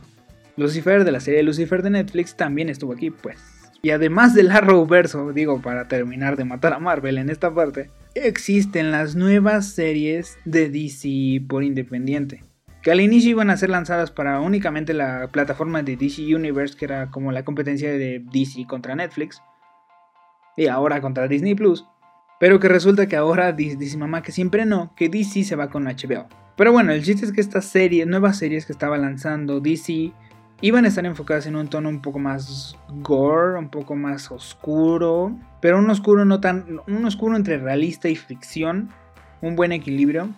Lucifer 0.57 1.03
de 1.03 1.11
la 1.11 1.19
serie 1.19 1.43
Lucifer 1.43 1.83
de 1.83 1.89
Netflix 1.89 2.35
también 2.35 2.69
estuvo 2.69 2.93
aquí, 2.93 3.11
pues. 3.11 3.37
Y 3.81 3.91
además 3.91 4.33
del 4.33 4.51
Arrowverso, 4.51 5.31
digo, 5.31 5.61
para 5.61 5.87
terminar 5.87 6.35
de 6.35 6.43
matar 6.43 6.73
a 6.73 6.79
Marvel 6.79 7.17
en 7.17 7.29
esta 7.29 7.53
parte, 7.53 7.89
existen 8.13 8.91
las 8.91 9.15
nuevas 9.15 9.67
series 9.67 10.37
de 10.43 10.69
DC 10.69 11.45
por 11.47 11.63
independiente. 11.63 12.43
Que 12.81 12.91
al 12.91 13.01
inicio 13.01 13.31
iban 13.31 13.49
a 13.49 13.57
ser 13.57 13.69
lanzadas 13.69 14.11
para 14.11 14.39
únicamente 14.41 14.93
la 14.93 15.29
plataforma 15.31 15.81
de 15.83 15.95
DC 15.95 16.35
Universe, 16.35 16.75
que 16.77 16.85
era 16.85 17.09
como 17.09 17.31
la 17.31 17.43
competencia 17.43 17.91
de 17.91 18.21
DC 18.31 18.65
contra 18.67 18.95
Netflix 18.95 19.41
y 20.55 20.67
ahora 20.67 21.01
contra 21.01 21.27
Disney 21.27 21.55
Plus. 21.55 21.85
Pero 22.39 22.59
que 22.59 22.69
resulta 22.69 23.07
que 23.07 23.17
ahora 23.17 23.51
dice 23.51 23.97
mamá 23.97 24.21
que 24.21 24.31
siempre 24.31 24.65
no, 24.65 24.93
que 24.95 25.09
DC 25.09 25.43
se 25.43 25.55
va 25.55 25.69
con 25.69 25.85
HBO. 25.85 26.27
Pero 26.55 26.71
bueno, 26.71 26.91
el 26.91 27.03
chiste 27.03 27.25
es 27.25 27.31
que 27.31 27.41
estas 27.41 27.65
series, 27.65 28.07
nuevas 28.07 28.37
series 28.37 28.65
que 28.65 28.73
estaba 28.73 28.97
lanzando 28.97 29.59
DC, 29.59 30.11
iban 30.61 30.85
a 30.85 30.87
estar 30.89 31.05
enfocadas 31.05 31.45
en 31.45 31.55
un 31.55 31.67
tono 31.67 31.89
un 31.89 32.01
poco 32.01 32.19
más 32.19 32.75
gore, 33.01 33.57
un 33.57 33.69
poco 33.69 33.95
más 33.95 34.31
oscuro, 34.31 35.35
pero 35.61 35.79
un 35.79 35.89
oscuro 35.89 36.25
no 36.25 36.39
tan, 36.39 36.81
un 36.87 37.05
oscuro 37.05 37.35
entre 37.35 37.57
realista 37.57 38.09
y 38.09 38.15
ficción, 38.15 38.89
un 39.41 39.55
buen 39.55 39.71
equilibrio. 39.71 40.29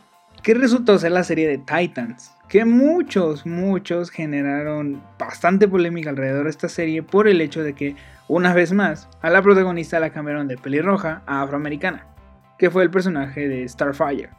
Que 0.43 0.53
resultó 0.55 0.97
ser 0.97 1.11
la 1.11 1.23
serie 1.23 1.47
de 1.47 1.59
Titans, 1.59 2.31
que 2.51 2.65
muchos, 2.65 3.45
muchos 3.45 4.09
generaron 4.09 5.01
bastante 5.17 5.69
polémica 5.69 6.09
alrededor 6.09 6.43
de 6.43 6.49
esta 6.49 6.67
serie 6.67 7.01
por 7.01 7.29
el 7.29 7.39
hecho 7.39 7.63
de 7.63 7.71
que 7.71 7.95
una 8.27 8.53
vez 8.53 8.73
más, 8.73 9.07
a 9.21 9.29
la 9.29 9.41
protagonista 9.41 10.01
la 10.01 10.09
cambiaron 10.09 10.49
de 10.49 10.57
pelirroja 10.57 11.21
a 11.27 11.43
afroamericana, 11.43 12.07
que 12.59 12.69
fue 12.69 12.83
el 12.83 12.91
personaje 12.91 13.47
de 13.47 13.65
Starfire. 13.69 14.31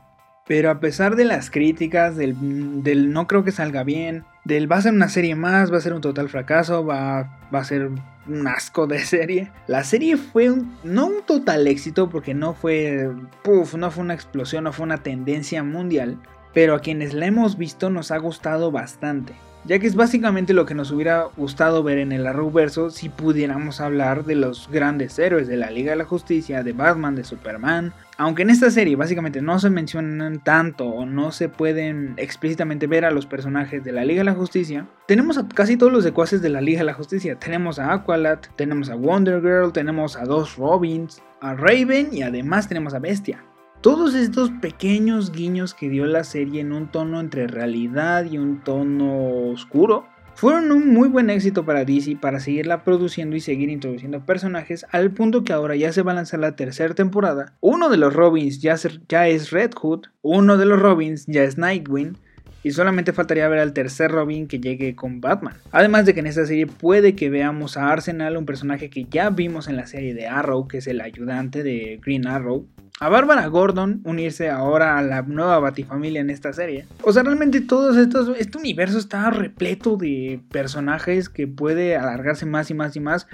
Pero 0.47 0.71
a 0.71 0.79
pesar 0.79 1.17
de 1.17 1.25
las 1.25 1.51
críticas, 1.51 2.15
del, 2.19 3.15
no 3.15 3.27
creo 3.27 3.45
que 3.45 3.51
salga 3.51 3.83
bien, 3.83 4.25
del 4.45 4.71
va 4.71 4.77
a 4.77 4.83
ser 4.83 4.93
una 4.93 5.09
serie 5.09 5.35
más, 5.35 5.73
va 5.73 5.79
a 5.79 5.81
ser 5.81 5.95
un 5.95 6.03
total 6.03 6.29
fracaso, 6.29 6.85
va, 6.85 7.41
va 7.55 7.61
a 7.61 7.65
ser 7.65 7.89
un 8.27 8.47
asco 8.47 8.87
de 8.87 8.99
serie. 9.07 9.51
La 9.69 9.85
serie 9.85 10.19
fue 10.19 10.51
un, 10.51 10.77
no 10.85 11.07
un 11.07 11.23
total 11.23 11.67
éxito 11.67 12.11
porque 12.11 12.35
no 12.35 12.53
fue, 12.53 13.11
puff, 13.43 13.75
no 13.75 13.91
fue 13.91 14.05
una 14.05 14.13
explosión, 14.13 14.65
no 14.65 14.75
fue 14.75 14.85
una 14.85 14.99
tendencia 14.99 15.63
mundial, 15.63 16.19
pero 16.53 16.75
a 16.75 16.81
quienes 16.81 17.15
la 17.15 17.27
hemos 17.27 17.57
visto 17.57 17.91
nos 17.91 18.11
ha 18.11 18.19
gustado 18.19 18.71
bastante 18.71 19.35
ya 19.65 19.79
que 19.79 19.87
es 19.87 19.95
básicamente 19.95 20.55
lo 20.55 20.67
que 20.67 20.75
nos 20.75 20.91
hubiera 20.91 21.29
gustado 21.37 21.83
ver 21.83 21.99
en 21.99 22.13
el 22.13 22.27
Arrowverso 22.27 22.91
si 22.91 23.09
pudiéramos 23.09 23.81
hablar 23.81 24.25
de 24.25 24.35
los 24.35 24.69
grandes 24.71 25.19
héroes 25.19 25.47
de 25.47 25.57
la 25.57 25.71
Liga 25.71 25.93
de 25.93 25.99
la 25.99 26.05
Justicia, 26.05 26.65
de 26.65 26.73
Batman, 26.73 27.15
de 27.15 27.25
Superman. 27.25 27.93
Aunque 28.19 28.43
en 28.43 28.51
esta 28.51 28.71
serie 28.71 28.97
básicamente 28.97 29.41
no 29.41 29.59
se 29.59 29.71
mencionan 29.71 30.41
tanto 30.41 30.87
o 30.87 31.07
no 31.07 31.31
se 31.31 31.49
pueden 31.49 32.15
explícitamente 32.17 32.87
ver 32.87 33.05
a 33.05 33.11
los 33.11 33.27
personajes 33.27 33.85
de 33.85 33.93
la 33.93 34.05
Liga 34.05 34.21
de 34.21 34.25
la 34.25 34.35
Justicia, 34.35 34.87
tenemos 35.07 35.39
a 35.39 35.49
casi 35.49 35.77
todos 35.77 35.93
los 35.93 36.05
secuaces 36.05 36.43
de 36.43 36.49
la 36.49 36.61
Liga 36.61 36.81
de 36.81 36.87
la 36.87 36.95
Justicia. 36.95 37.37
Tenemos 37.37 37.79
a 37.79 37.93
Aqualad, 37.93 38.41
tenemos 38.57 38.91
a 38.91 38.97
Wonder 38.97 39.41
Girl, 39.41 39.73
tenemos 39.73 40.17
a 40.17 40.25
dos 40.25 40.57
Robins, 40.57 41.23
a 41.41 41.55
Raven 41.55 42.09
y 42.13 42.23
además 42.23 42.69
tenemos 42.69 42.95
a 42.95 42.99
Bestia. 42.99 43.45
Todos 43.83 44.15
estos 44.15 44.53
pequeños 44.53 45.33
guiños 45.33 45.75
que 45.75 45.89
dio 45.89 46.07
la 46.07 46.23
serie 46.23 46.61
en 46.61 46.71
un 46.71 46.87
tono 46.87 47.19
entre 47.19 47.49
realidad 47.49 48.25
y 48.31 48.39
un 48.39 48.63
tono 48.63 49.51
oscuro 49.51 50.07
fueron 50.37 50.71
un 50.71 50.95
muy 50.95 51.09
buen 51.09 51.31
éxito 51.31 51.65
para 51.65 51.85
DC 51.85 52.17
para 52.21 52.39
seguirla 52.39 52.85
produciendo 52.85 53.35
y 53.35 53.41
seguir 53.41 53.71
introduciendo 53.71 54.25
personajes 54.25 54.87
al 54.93 55.11
punto 55.11 55.43
que 55.43 55.53
ahora 55.53 55.75
ya 55.75 55.93
se 55.93 56.03
va 56.03 56.13
a 56.13 56.15
lanzar 56.15 56.39
la 56.39 56.55
tercera 56.55 56.95
temporada. 56.95 57.55
Uno 57.61 57.89
de 57.89 57.97
los 57.97 58.15
Robins 58.15 58.61
ya, 58.61 58.77
ya 59.09 59.27
es 59.27 59.51
Red 59.51 59.73
Hood, 59.75 60.03
uno 60.23 60.59
de 60.59 60.67
los 60.67 60.79
Robins 60.79 61.27
ya 61.27 61.43
es 61.43 61.59
Nightwing 61.59 62.17
y 62.63 62.71
solamente 62.71 63.13
faltaría 63.13 63.49
ver 63.49 63.59
al 63.59 63.73
tercer 63.73 64.13
Robin 64.13 64.47
que 64.47 64.61
llegue 64.61 64.95
con 64.95 65.21
Batman. 65.21 65.57
Además 65.73 66.07
de 66.07 66.15
que 66.15 66.21
en 66.21 66.29
esta 66.29 66.47
serie 66.47 66.69
puede 66.69 67.17
que 67.17 67.31
veamos 67.31 67.77
a 67.77 67.91
Arsenal, 67.91 68.37
un 68.37 68.47
personaje 68.47 68.91
que 68.91 69.07
ya 69.11 69.31
vimos 69.31 69.67
en 69.67 69.75
la 69.75 69.89
serie 69.89 70.15
de 70.15 70.29
Arrow, 70.29 70.69
que 70.69 70.79
es 70.79 70.87
el 70.87 71.01
ayudante 71.01 71.65
de 71.65 71.99
Green 72.01 72.29
Arrow, 72.29 72.69
a 73.01 73.09
Bárbara 73.09 73.47
Gordon 73.47 74.01
unirse 74.05 74.49
ahora 74.49 74.99
a 74.99 75.03
la 75.03 75.23
nueva 75.23 75.59
Batifamilia 75.59 76.21
en 76.21 76.31
esta 76.31 76.53
serie. 76.53 76.87
O 77.03 77.13
sea, 77.13 77.23
realmente 77.23 77.61
todo 77.61 77.99
estos, 78.01 78.37
este 78.39 78.59
universo 78.59 78.99
está 78.99 79.31
repleto 79.31 79.97
de 79.97 80.41
personajes 80.51 81.29
que 81.29 81.47
puede 81.47 81.97
alargarse 81.97 82.47
más 82.47 82.71
y 82.71 82.75
más 82.75 82.95
y 82.97 83.01
más. 83.01 83.27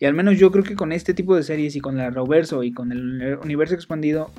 Y 0.00 0.06
al 0.06 0.14
menos 0.14 0.38
yo 0.38 0.50
creo 0.50 0.64
que 0.64 0.74
con 0.74 0.92
este 0.92 1.14
tipo 1.14 1.36
de 1.36 1.42
series 1.42 1.76
y 1.76 1.80
con 1.80 2.00
el 2.00 2.12
Roverso 2.12 2.62
y 2.62 2.72
con 2.72 2.90
el 2.92 3.38
universo 3.42 3.74
expandido, 3.74 4.32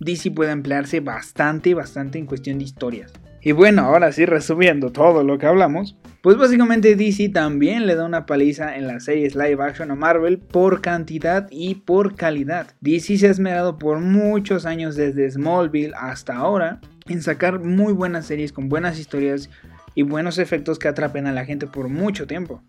DC 0.00 0.32
puede 0.32 0.50
emplearse 0.50 1.00
bastante, 1.00 1.74
bastante 1.74 2.18
en 2.18 2.26
cuestión 2.26 2.58
de 2.58 2.64
historias. 2.64 3.12
Y 3.46 3.52
bueno, 3.52 3.82
ahora 3.82 4.10
sí, 4.10 4.26
resumiendo 4.26 4.90
todo 4.90 5.22
lo 5.22 5.38
que 5.38 5.46
hablamos, 5.46 5.96
pues 6.20 6.36
básicamente 6.36 6.96
DC 6.96 7.28
también 7.28 7.86
le 7.86 7.94
da 7.94 8.04
una 8.04 8.26
paliza 8.26 8.74
en 8.74 8.88
las 8.88 9.04
series 9.04 9.36
live 9.36 9.62
action 9.62 9.92
a 9.92 9.94
Marvel 9.94 10.38
por 10.38 10.80
cantidad 10.80 11.46
y 11.52 11.76
por 11.76 12.16
calidad. 12.16 12.66
DC 12.80 13.18
se 13.18 13.28
ha 13.28 13.30
esmerado 13.30 13.78
por 13.78 14.00
muchos 14.00 14.66
años 14.66 14.96
desde 14.96 15.30
Smallville 15.30 15.94
hasta 15.96 16.34
ahora 16.34 16.80
en 17.08 17.22
sacar 17.22 17.60
muy 17.60 17.92
buenas 17.92 18.26
series 18.26 18.52
con 18.52 18.68
buenas 18.68 18.98
historias 18.98 19.48
y 19.94 20.02
buenos 20.02 20.38
efectos 20.38 20.80
que 20.80 20.88
atrapen 20.88 21.28
a 21.28 21.32
la 21.32 21.44
gente 21.44 21.68
por 21.68 21.88
mucho 21.88 22.26
tiempo. 22.26 22.64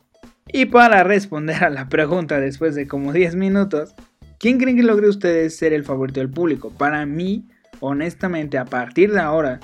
Y 0.47 0.65
para 0.65 1.03
responder 1.03 1.63
a 1.63 1.71
la 1.71 1.89
pregunta 1.89 2.39
después 2.39 2.75
de 2.75 2.87
como 2.87 3.13
10 3.13 3.33
minutos, 3.33 3.95
¿quién 4.37 4.59
creen 4.59 4.77
que 4.77 4.83
logre 4.83 5.09
ustedes 5.09 5.57
ser 5.57 5.73
el 5.73 5.83
favorito 5.83 6.19
del 6.19 6.29
público? 6.29 6.69
Para 6.69 7.03
mí, 7.07 7.47
honestamente, 7.79 8.59
a 8.59 8.65
partir 8.65 9.11
de 9.11 9.21
ahora, 9.21 9.59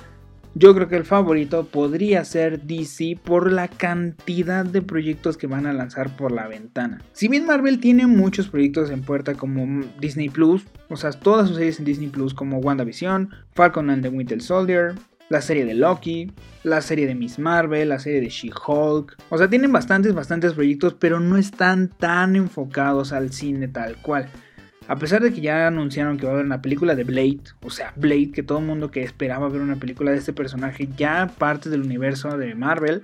yo 0.56 0.76
creo 0.76 0.88
que 0.88 0.96
el 0.96 1.06
favorito 1.06 1.66
podría 1.66 2.24
ser 2.26 2.62
DC 2.62 3.18
por 3.24 3.52
la 3.52 3.68
cantidad 3.68 4.66
de 4.66 4.82
proyectos 4.82 5.38
que 5.38 5.48
van 5.48 5.66
a 5.66 5.74
lanzar 5.74 6.16
por 6.16 6.32
la 6.32 6.48
ventana. 6.48 7.02
Si 7.14 7.28
bien 7.28 7.46
Marvel 7.46 7.80
tiene 7.80 8.06
muchos 8.06 8.48
proyectos 8.48 8.90
en 8.90 9.02
puerta 9.02 9.34
como 9.34 9.84
Disney 10.00 10.30
Plus, 10.30 10.66
o 10.90 10.96
sea, 10.96 11.12
todas 11.12 11.48
sus 11.48 11.58
series 11.58 11.80
en 11.80 11.86
Disney 11.86 12.10
Plus 12.10 12.34
como 12.34 12.60
WandaVision, 12.60 13.30
Falcon 13.54 13.90
and 13.90 14.04
the 14.04 14.10
Winter 14.10 14.42
Soldier, 14.42 14.94
la 15.30 15.42
serie 15.42 15.66
de 15.66 15.74
Loki, 15.74 16.32
la 16.64 16.82
serie 16.82 17.08
de 17.08 17.16
Miss 17.16 17.40
Marvel, 17.40 17.90
la 17.90 17.98
serie 17.98 18.22
de 18.22 18.30
She-Hulk. 18.30 19.18
O 19.30 19.38
sea, 19.38 19.50
tienen 19.50 19.72
bastantes, 19.72 20.14
bastantes 20.14 20.54
proyectos, 20.54 20.94
pero 20.94 21.20
no 21.20 21.38
están 21.38 21.88
tan 21.88 22.36
enfocados 22.36 23.12
al 23.12 23.32
cine 23.32 23.68
tal 23.68 23.98
cual. 23.98 24.30
A 24.88 24.98
pesar 24.98 25.22
de 25.22 25.32
que 25.32 25.40
ya 25.40 25.68
anunciaron 25.68 26.18
que 26.18 26.26
va 26.26 26.32
a 26.32 26.34
haber 26.36 26.46
una 26.46 26.62
película 26.62 26.94
de 26.94 27.06
Blade, 27.06 27.40
o 27.62 27.70
sea, 27.70 27.94
Blade, 27.96 28.32
que 28.32 28.44
todo 28.44 28.60
el 28.60 28.66
mundo 28.66 28.92
que 28.92 29.02
esperaba 29.02 29.48
ver 29.48 29.62
una 29.62 29.78
película 29.78 30.12
de 30.12 30.18
este 30.18 30.34
personaje 30.34 30.90
ya 30.98 31.32
parte 31.38 31.70
del 31.70 31.82
universo 31.84 32.38
de 32.38 32.54
Marvel, 32.54 33.04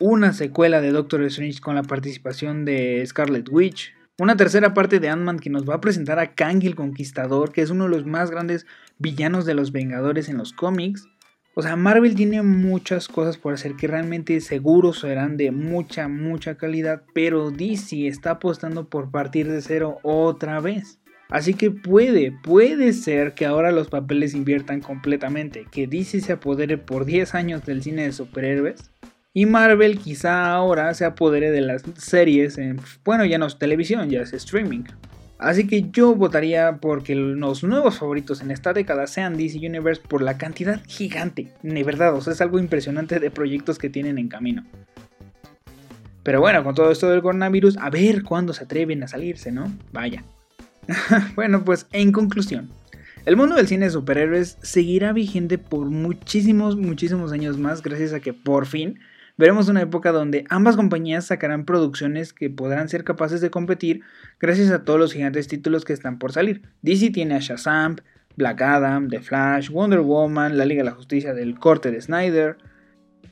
una 0.00 0.34
secuela 0.34 0.82
de 0.82 0.92
Doctor 0.92 1.22
Strange 1.24 1.60
con 1.60 1.74
la 1.74 1.82
participación 1.82 2.66
de 2.66 3.02
Scarlet 3.06 3.48
Witch, 3.50 3.94
una 4.18 4.36
tercera 4.36 4.74
parte 4.74 5.00
de 5.00 5.08
Ant-Man 5.08 5.38
que 5.38 5.48
nos 5.48 5.68
va 5.68 5.76
a 5.76 5.80
presentar 5.80 6.18
a 6.18 6.34
Kang 6.34 6.62
el 6.64 6.74
Conquistador, 6.74 7.52
que 7.52 7.62
es 7.62 7.70
uno 7.70 7.84
de 7.84 7.90
los 7.90 8.04
más 8.04 8.30
grandes 8.30 8.66
villanos 8.98 9.46
de 9.46 9.54
los 9.54 9.72
Vengadores 9.72 10.28
en 10.28 10.36
los 10.36 10.52
cómics. 10.52 11.06
O 11.58 11.62
sea, 11.62 11.74
Marvel 11.74 12.14
tiene 12.14 12.40
muchas 12.42 13.08
cosas 13.08 13.36
por 13.36 13.52
hacer 13.52 13.74
que 13.74 13.88
realmente 13.88 14.40
seguros 14.40 15.00
serán 15.00 15.36
de 15.36 15.50
mucha, 15.50 16.06
mucha 16.06 16.54
calidad, 16.54 17.02
pero 17.14 17.50
DC 17.50 18.06
está 18.06 18.30
apostando 18.30 18.88
por 18.88 19.10
partir 19.10 19.50
de 19.50 19.60
cero 19.60 19.98
otra 20.04 20.60
vez. 20.60 21.00
Así 21.28 21.54
que 21.54 21.72
puede, 21.72 22.30
puede 22.30 22.92
ser 22.92 23.34
que 23.34 23.44
ahora 23.44 23.72
los 23.72 23.88
papeles 23.88 24.34
inviertan 24.34 24.80
completamente, 24.80 25.66
que 25.68 25.88
DC 25.88 26.20
se 26.20 26.34
apodere 26.34 26.78
por 26.78 27.04
10 27.04 27.34
años 27.34 27.66
del 27.66 27.82
cine 27.82 28.04
de 28.04 28.12
superhéroes 28.12 28.92
Y 29.34 29.46
Marvel 29.46 29.98
quizá 29.98 30.52
ahora 30.52 30.94
se 30.94 31.06
apodere 31.06 31.50
de 31.50 31.62
las 31.62 31.82
series 31.96 32.56
en, 32.56 32.80
bueno, 33.04 33.24
ya 33.24 33.38
no 33.38 33.46
es 33.46 33.58
televisión, 33.58 34.10
ya 34.10 34.20
es 34.20 34.32
streaming. 34.32 34.84
Así 35.38 35.68
que 35.68 35.88
yo 35.92 36.16
votaría 36.16 36.78
porque 36.80 37.14
los 37.14 37.62
nuevos 37.62 37.98
favoritos 37.98 38.40
en 38.40 38.50
esta 38.50 38.72
década 38.72 39.06
sean 39.06 39.36
DC 39.36 39.58
Universe 39.58 40.02
por 40.06 40.20
la 40.20 40.36
cantidad 40.36 40.80
gigante, 40.86 41.52
de 41.62 41.84
verdad, 41.84 42.14
o 42.14 42.20
sea, 42.20 42.32
es 42.32 42.40
algo 42.40 42.58
impresionante 42.58 43.20
de 43.20 43.30
proyectos 43.30 43.78
que 43.78 43.88
tienen 43.88 44.18
en 44.18 44.28
camino. 44.28 44.64
Pero 46.24 46.40
bueno, 46.40 46.64
con 46.64 46.74
todo 46.74 46.90
esto 46.90 47.08
del 47.08 47.22
coronavirus, 47.22 47.76
a 47.78 47.88
ver 47.88 48.24
cuándo 48.24 48.52
se 48.52 48.64
atreven 48.64 49.02
a 49.04 49.08
salirse, 49.08 49.52
¿no? 49.52 49.72
Vaya. 49.92 50.24
bueno, 51.36 51.64
pues 51.64 51.86
en 51.92 52.10
conclusión, 52.10 52.70
el 53.24 53.36
mundo 53.36 53.54
del 53.54 53.68
cine 53.68 53.86
de 53.86 53.92
superhéroes 53.92 54.58
seguirá 54.62 55.12
vigente 55.12 55.56
por 55.56 55.86
muchísimos, 55.86 56.76
muchísimos 56.76 57.30
años 57.30 57.58
más 57.58 57.82
gracias 57.82 58.12
a 58.12 58.20
que 58.20 58.32
por 58.32 58.66
fin 58.66 58.98
veremos 59.38 59.68
una 59.68 59.80
época 59.80 60.12
donde 60.12 60.44
ambas 60.50 60.76
compañías 60.76 61.26
sacarán 61.26 61.64
producciones 61.64 62.34
que 62.34 62.50
podrán 62.50 62.88
ser 62.90 63.04
capaces 63.04 63.40
de 63.40 63.50
competir 63.50 64.02
gracias 64.38 64.70
a 64.70 64.84
todos 64.84 65.00
los 65.00 65.12
gigantes 65.14 65.48
títulos 65.48 65.84
que 65.84 65.94
están 65.94 66.18
por 66.18 66.32
salir. 66.32 66.62
DC 66.82 67.10
tiene 67.10 67.36
a 67.36 67.38
Shazam, 67.38 67.96
Black 68.36 68.60
Adam, 68.60 69.08
The 69.08 69.20
Flash, 69.20 69.70
Wonder 69.70 70.00
Woman, 70.00 70.58
la 70.58 70.66
Liga 70.66 70.82
de 70.82 70.90
la 70.90 70.96
Justicia 70.96 71.32
del 71.32 71.58
corte 71.58 71.90
de 71.90 72.02
Snyder 72.02 72.58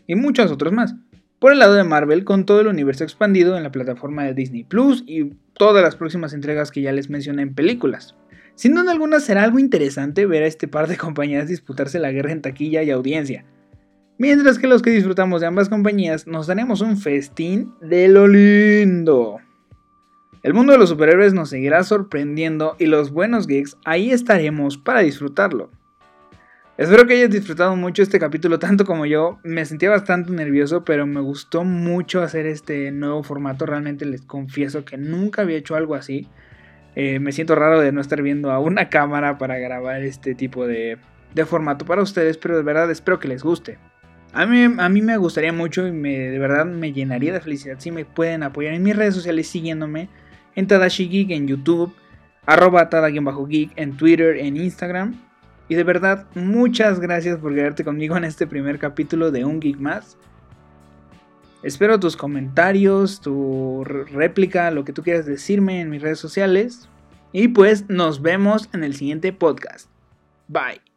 y 0.07 0.14
muchos 0.14 0.51
otros 0.51 0.73
más. 0.73 0.95
Por 1.38 1.53
el 1.53 1.59
lado 1.59 1.75
de 1.75 1.85
Marvel, 1.85 2.25
con 2.25 2.47
todo 2.47 2.62
el 2.62 2.66
universo 2.69 3.05
expandido 3.05 3.57
en 3.57 3.62
la 3.62 3.71
plataforma 3.71 4.25
de 4.25 4.33
Disney 4.33 4.64
Plus 4.64 5.05
y 5.07 5.35
todas 5.53 5.83
las 5.83 5.97
próximas 5.97 6.33
entregas 6.33 6.71
que 6.71 6.81
ya 6.81 6.92
les 6.92 7.11
mencioné 7.11 7.42
en 7.42 7.55
películas. 7.55 8.14
Sin 8.55 8.75
duda 8.75 8.90
alguna 8.90 9.21
será 9.21 9.42
algo 9.42 9.59
interesante 9.59 10.25
ver 10.25 10.42
a 10.42 10.47
este 10.47 10.66
par 10.66 10.88
de 10.88 10.97
compañías 10.97 11.49
disputarse 11.49 11.99
la 11.99 12.12
guerra 12.12 12.33
en 12.33 12.42
taquilla 12.42 12.83
y 12.83 12.90
audiencia. 12.90 13.45
Mientras 14.18 14.59
que 14.59 14.66
los 14.66 14.81
que 14.81 14.90
disfrutamos 14.90 15.42
de 15.42 15.46
ambas 15.46 15.68
compañías 15.68 16.26
nos 16.26 16.46
daremos 16.46 16.81
un 16.81 16.96
festín 16.96 17.74
de 17.83 18.09
lo 18.09 18.26
lindo. 18.26 19.37
El 20.42 20.55
mundo 20.55 20.72
de 20.72 20.79
los 20.79 20.88
superhéroes 20.88 21.35
nos 21.35 21.50
seguirá 21.50 21.85
sorprendiendo 21.85 22.76
y 22.79 22.87
los 22.87 23.11
buenos 23.11 23.46
geeks 23.46 23.76
ahí 23.85 24.11
estaremos 24.11 24.79
para 24.79 25.00
disfrutarlo. 25.00 25.70
Espero 26.79 27.07
que 27.07 27.14
hayas 27.14 27.31
disfrutado 27.31 27.76
mucho 27.76 28.02
este 28.02 28.18
capítulo 28.18 28.59
tanto 28.59 28.87
como 28.87 29.05
yo. 29.05 29.38
Me 29.42 29.66
sentía 29.66 29.90
bastante 29.90 30.31
nervioso, 30.33 30.85
pero 30.85 31.07
me 31.07 31.20
gustó 31.20 31.64
mucho 31.64 32.22
hacer 32.22 32.46
este 32.46 32.92
nuevo 32.92 33.22
formato. 33.22 33.66
Realmente 33.66 34.07
les 34.07 34.22
confieso 34.22 34.85
que 34.85 34.96
nunca 34.96 35.42
había 35.42 35.59
hecho 35.59 35.74
algo 35.74 35.94
así. 35.94 36.26
Eh, 36.94 37.18
me 37.18 37.33
siento 37.33 37.55
raro 37.55 37.81
de 37.81 37.92
no 37.92 38.00
estar 38.00 38.22
viendo 38.22 38.50
a 38.50 38.61
una 38.61 38.88
cámara 38.90 39.37
para 39.37 39.59
grabar 39.59 40.02
este 40.02 40.35
tipo 40.35 40.66
de, 40.66 40.96
de 41.35 41.44
formato 41.44 41.85
para 41.85 42.00
ustedes, 42.00 42.38
pero 42.38 42.57
de 42.57 42.62
verdad 42.62 42.90
espero 42.90 43.18
que 43.18 43.29
les 43.29 43.42
guste. 43.42 43.79
A 44.37 44.44
mí, 44.44 44.64
a 44.64 44.88
mí 44.90 45.01
me 45.01 45.16
gustaría 45.16 45.51
mucho 45.51 45.87
y 45.87 45.92
me, 45.92 46.11
de 46.11 46.38
verdad 46.38 46.66
me 46.66 46.92
llenaría 46.92 47.33
de 47.33 47.40
felicidad 47.40 47.77
si 47.79 47.90
me 47.90 48.05
pueden 48.05 48.42
apoyar 48.42 48.75
en 48.75 48.83
mis 48.83 48.94
redes 48.94 49.14
sociales 49.14 49.49
siguiéndome 49.49 50.11
en 50.55 50.66
Tadashi 50.66 51.09
Geek 51.09 51.31
en 51.31 51.49
YouTube, 51.49 51.94
arroba 52.44 52.90
tada-geek 52.90 53.72
en 53.77 53.96
Twitter, 53.96 54.37
en 54.37 54.59
Instagram. 54.59 55.18
Y 55.70 55.75
de 55.75 55.85
verdad, 55.85 56.27
muchas 56.35 57.01
gracias 57.01 57.38
por 57.38 57.55
quedarte 57.55 57.83
conmigo 57.83 58.14
en 58.18 58.25
este 58.25 58.46
primer 58.46 58.79
capítulo 58.79 59.31
de 59.31 59.46
Un 59.46 59.59
Geek 59.59 59.79
Más. 59.79 60.18
Espero 61.62 61.99
tus 61.99 62.14
comentarios, 62.14 63.22
tu 63.22 63.85
réplica, 63.85 64.70
lo 64.70 64.85
que 64.85 64.92
tú 64.92 65.03
quieras 65.03 65.25
decirme 65.25 65.81
en 65.81 65.88
mis 65.88 66.03
redes 66.03 66.18
sociales. 66.18 66.90
Y 67.33 67.49
pues 67.49 67.88
nos 67.88 68.20
vemos 68.20 68.68
en 68.75 68.85
el 68.85 68.94
siguiente 68.94 69.33
podcast. 69.33 69.88
Bye. 70.46 70.95